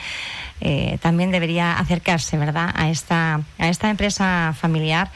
eh, 0.62 0.98
también 1.02 1.32
debería 1.32 1.78
acercarse, 1.78 2.38
¿verdad?, 2.38 2.72
a 2.76 2.90
esta, 2.90 3.42
a 3.60 3.68
esta 3.68 3.90
empresa 3.90 4.54
familiar 4.60 5.10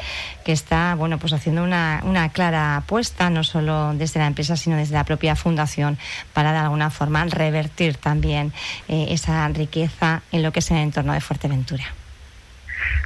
que 0.43 0.51
está, 0.51 0.95
bueno, 0.95 1.17
pues 1.17 1.33
haciendo 1.33 1.63
una, 1.63 2.01
una 2.03 2.29
clara 2.29 2.77
apuesta, 2.77 3.29
no 3.29 3.43
solo 3.43 3.93
desde 3.93 4.19
la 4.19 4.27
empresa, 4.27 4.57
sino 4.57 4.77
desde 4.77 4.95
la 4.95 5.03
propia 5.03 5.35
fundación, 5.35 5.97
para 6.33 6.51
de 6.51 6.59
alguna 6.59 6.89
forma 6.89 7.23
revertir 7.25 7.97
también 7.97 8.53
eh, 8.87 9.07
esa 9.09 9.47
riqueza 9.49 10.21
en 10.31 10.43
lo 10.43 10.51
que 10.51 10.59
es 10.59 10.71
el 10.71 10.77
entorno 10.77 11.13
de 11.13 11.21
Fuerteventura. 11.21 11.85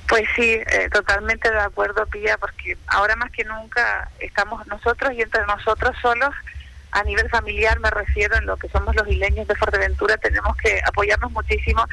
Pues 0.08 0.24
sí, 0.36 0.44
eh, 0.44 0.90
totalmente 0.92 1.50
de 1.50 1.60
acuerdo, 1.60 2.06
Pía, 2.08 2.38
porque 2.38 2.78
ahora 2.88 3.16
más 3.16 3.32
que 3.32 3.44
nunca 3.44 4.10
estamos 4.20 4.66
nosotros 4.68 5.13
y 5.13 5.22
entre 5.22 5.46
nosotros 5.46 5.96
solos 6.02 6.34
a 6.93 7.03
nivel 7.03 7.29
familiar 7.29 7.79
me 7.79 7.89
refiero 7.89 8.36
en 8.38 8.45
lo 8.45 8.56
que 8.58 8.69
somos 8.69 8.95
los 8.95 9.08
isleños 9.08 9.47
de 9.47 9.56
Fuerteventura, 9.56 10.17
tenemos 10.17 10.56
que 10.58 10.79
apoyarnos 10.86 11.32
muchísimo 11.32 11.86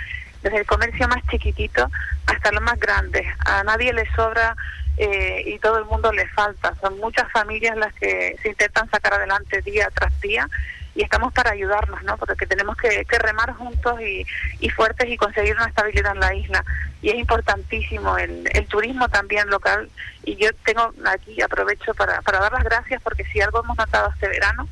desde 0.42 0.58
el 0.58 0.66
comercio 0.66 1.08
más 1.08 1.22
chiquitito 1.30 1.90
hasta 2.26 2.52
lo 2.52 2.60
más 2.60 2.78
grande. 2.78 3.26
A 3.46 3.64
nadie 3.64 3.92
le 3.92 4.10
sobra 4.14 4.54
eh, 4.98 5.42
y 5.46 5.58
todo 5.58 5.78
el 5.78 5.86
mundo 5.86 6.12
le 6.12 6.28
falta. 6.28 6.74
Son 6.82 6.98
muchas 6.98 7.30
familias 7.32 7.76
las 7.76 7.94
que 7.94 8.36
se 8.42 8.50
intentan 8.50 8.90
sacar 8.90 9.14
adelante 9.14 9.62
día 9.62 9.88
tras 9.94 10.18
día 10.20 10.48
y 10.94 11.02
estamos 11.02 11.32
para 11.32 11.52
ayudarnos, 11.52 12.02
¿no? 12.02 12.18
Porque 12.18 12.46
tenemos 12.46 12.76
que, 12.76 13.04
remar 13.18 13.54
juntos 13.54 14.00
y, 14.02 14.26
y, 14.58 14.68
fuertes 14.70 15.08
y 15.08 15.16
conseguir 15.16 15.54
una 15.54 15.66
estabilidad 15.66 16.12
en 16.12 16.20
la 16.20 16.34
isla. 16.34 16.64
Y 17.00 17.10
es 17.10 17.14
importantísimo 17.16 18.18
el, 18.18 18.48
el 18.52 18.66
turismo 18.66 19.08
también 19.08 19.48
local. 19.48 19.88
Y 20.24 20.36
yo 20.36 20.50
tengo 20.64 20.92
aquí, 21.06 21.40
aprovecho 21.40 21.94
para, 21.94 22.20
para 22.20 22.40
dar 22.40 22.52
las 22.52 22.64
gracias 22.64 23.00
porque 23.02 23.24
si 23.24 23.40
algo 23.40 23.62
hemos 23.62 23.78
notado 23.78 24.10
este 24.10 24.28
verano 24.28 24.68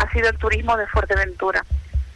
ha 0.00 0.10
sido 0.10 0.28
el 0.30 0.38
turismo 0.38 0.76
de 0.76 0.86
Fuerteventura 0.86 1.64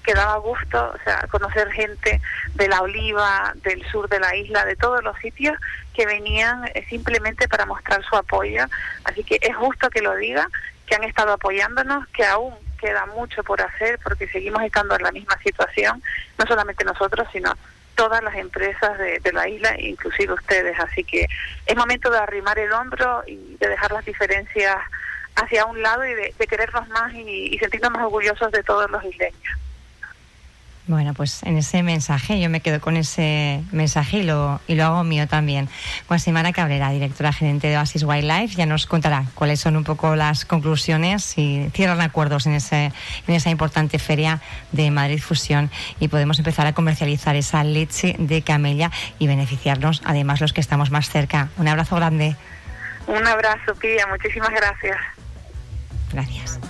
que 0.02 0.14
daba 0.14 0.36
gusto, 0.36 0.92
o 0.94 1.04
sea, 1.04 1.26
conocer 1.30 1.70
gente 1.72 2.20
de 2.54 2.68
la 2.68 2.82
Oliva, 2.82 3.54
del 3.62 3.82
sur 3.90 4.08
de 4.08 4.20
la 4.20 4.36
isla, 4.36 4.64
de 4.64 4.76
todos 4.76 5.02
los 5.02 5.16
sitios 5.18 5.56
que 5.94 6.04
venían 6.04 6.66
eh, 6.74 6.84
simplemente 6.88 7.48
para 7.48 7.64
mostrar 7.64 8.04
su 8.04 8.14
apoyo. 8.14 8.66
Así 9.04 9.24
que 9.24 9.38
es 9.40 9.56
justo 9.56 9.88
que 9.88 10.02
lo 10.02 10.14
diga, 10.16 10.48
que 10.86 10.94
han 10.94 11.04
estado 11.04 11.32
apoyándonos, 11.32 12.06
que 12.08 12.24
aún 12.24 12.54
queda 12.78 13.06
mucho 13.06 13.42
por 13.42 13.62
hacer 13.62 13.98
porque 14.02 14.28
seguimos 14.28 14.62
estando 14.62 14.94
en 14.94 15.02
la 15.02 15.12
misma 15.12 15.38
situación, 15.38 16.02
no 16.38 16.46
solamente 16.46 16.84
nosotros, 16.84 17.26
sino 17.32 17.54
todas 17.94 18.22
las 18.22 18.34
empresas 18.34 18.98
de, 18.98 19.32
la 19.32 19.48
isla, 19.48 19.80
inclusive 19.80 20.34
ustedes. 20.34 20.78
Así 20.78 21.04
que 21.04 21.26
es 21.64 21.76
momento 21.76 22.10
de 22.10 22.18
arrimar 22.18 22.58
el 22.58 22.72
hombro 22.72 23.22
y 23.26 23.56
de 23.58 23.68
dejar 23.68 23.92
las 23.92 24.04
diferencias 24.04 24.76
hacia 25.36 25.64
un 25.66 25.82
lado 25.82 26.04
y 26.04 26.14
de, 26.14 26.32
querernos 26.48 26.88
más 26.88 27.12
y, 27.14 27.56
sentirnos 27.58 27.90
más 27.92 28.02
orgullosos 28.04 28.52
de 28.52 28.62
todos 28.62 28.90
los 28.90 29.04
isleños. 29.04 29.58
Bueno, 30.86 31.14
pues 31.14 31.42
en 31.44 31.56
ese 31.56 31.82
mensaje, 31.82 32.38
yo 32.38 32.50
me 32.50 32.60
quedo 32.60 32.78
con 32.78 32.98
ese 32.98 33.62
mensaje 33.72 34.18
y 34.18 34.22
lo, 34.22 34.60
y 34.66 34.74
lo 34.74 34.84
hago 34.84 35.02
mío 35.02 35.26
también. 35.26 35.70
Guasimara 36.08 36.52
Cabrera, 36.52 36.90
directora 36.90 37.32
gerente 37.32 37.68
de 37.68 37.78
Oasis 37.78 38.02
Wildlife, 38.02 38.54
ya 38.54 38.66
nos 38.66 38.84
contará 38.84 39.24
cuáles 39.34 39.60
son 39.60 39.78
un 39.78 39.84
poco 39.84 40.14
las 40.14 40.44
conclusiones 40.44 41.38
y 41.38 41.70
cierran 41.72 42.02
acuerdos 42.02 42.44
en, 42.44 42.52
ese, 42.52 42.92
en 43.26 43.34
esa 43.34 43.48
importante 43.48 43.98
feria 43.98 44.42
de 44.72 44.90
Madrid 44.90 45.22
Fusión 45.22 45.70
y 46.00 46.08
podemos 46.08 46.38
empezar 46.38 46.66
a 46.66 46.74
comercializar 46.74 47.34
esa 47.34 47.64
leche 47.64 48.16
de 48.18 48.42
camella 48.42 48.90
y 49.18 49.26
beneficiarnos, 49.26 50.02
además, 50.04 50.42
los 50.42 50.52
que 50.52 50.60
estamos 50.60 50.90
más 50.90 51.08
cerca. 51.08 51.48
Un 51.56 51.66
abrazo 51.66 51.96
grande. 51.96 52.36
Un 53.06 53.26
abrazo, 53.26 53.74
Pía. 53.74 54.06
Muchísimas 54.06 54.50
gracias. 54.50 54.98
Gracias. 56.14 56.63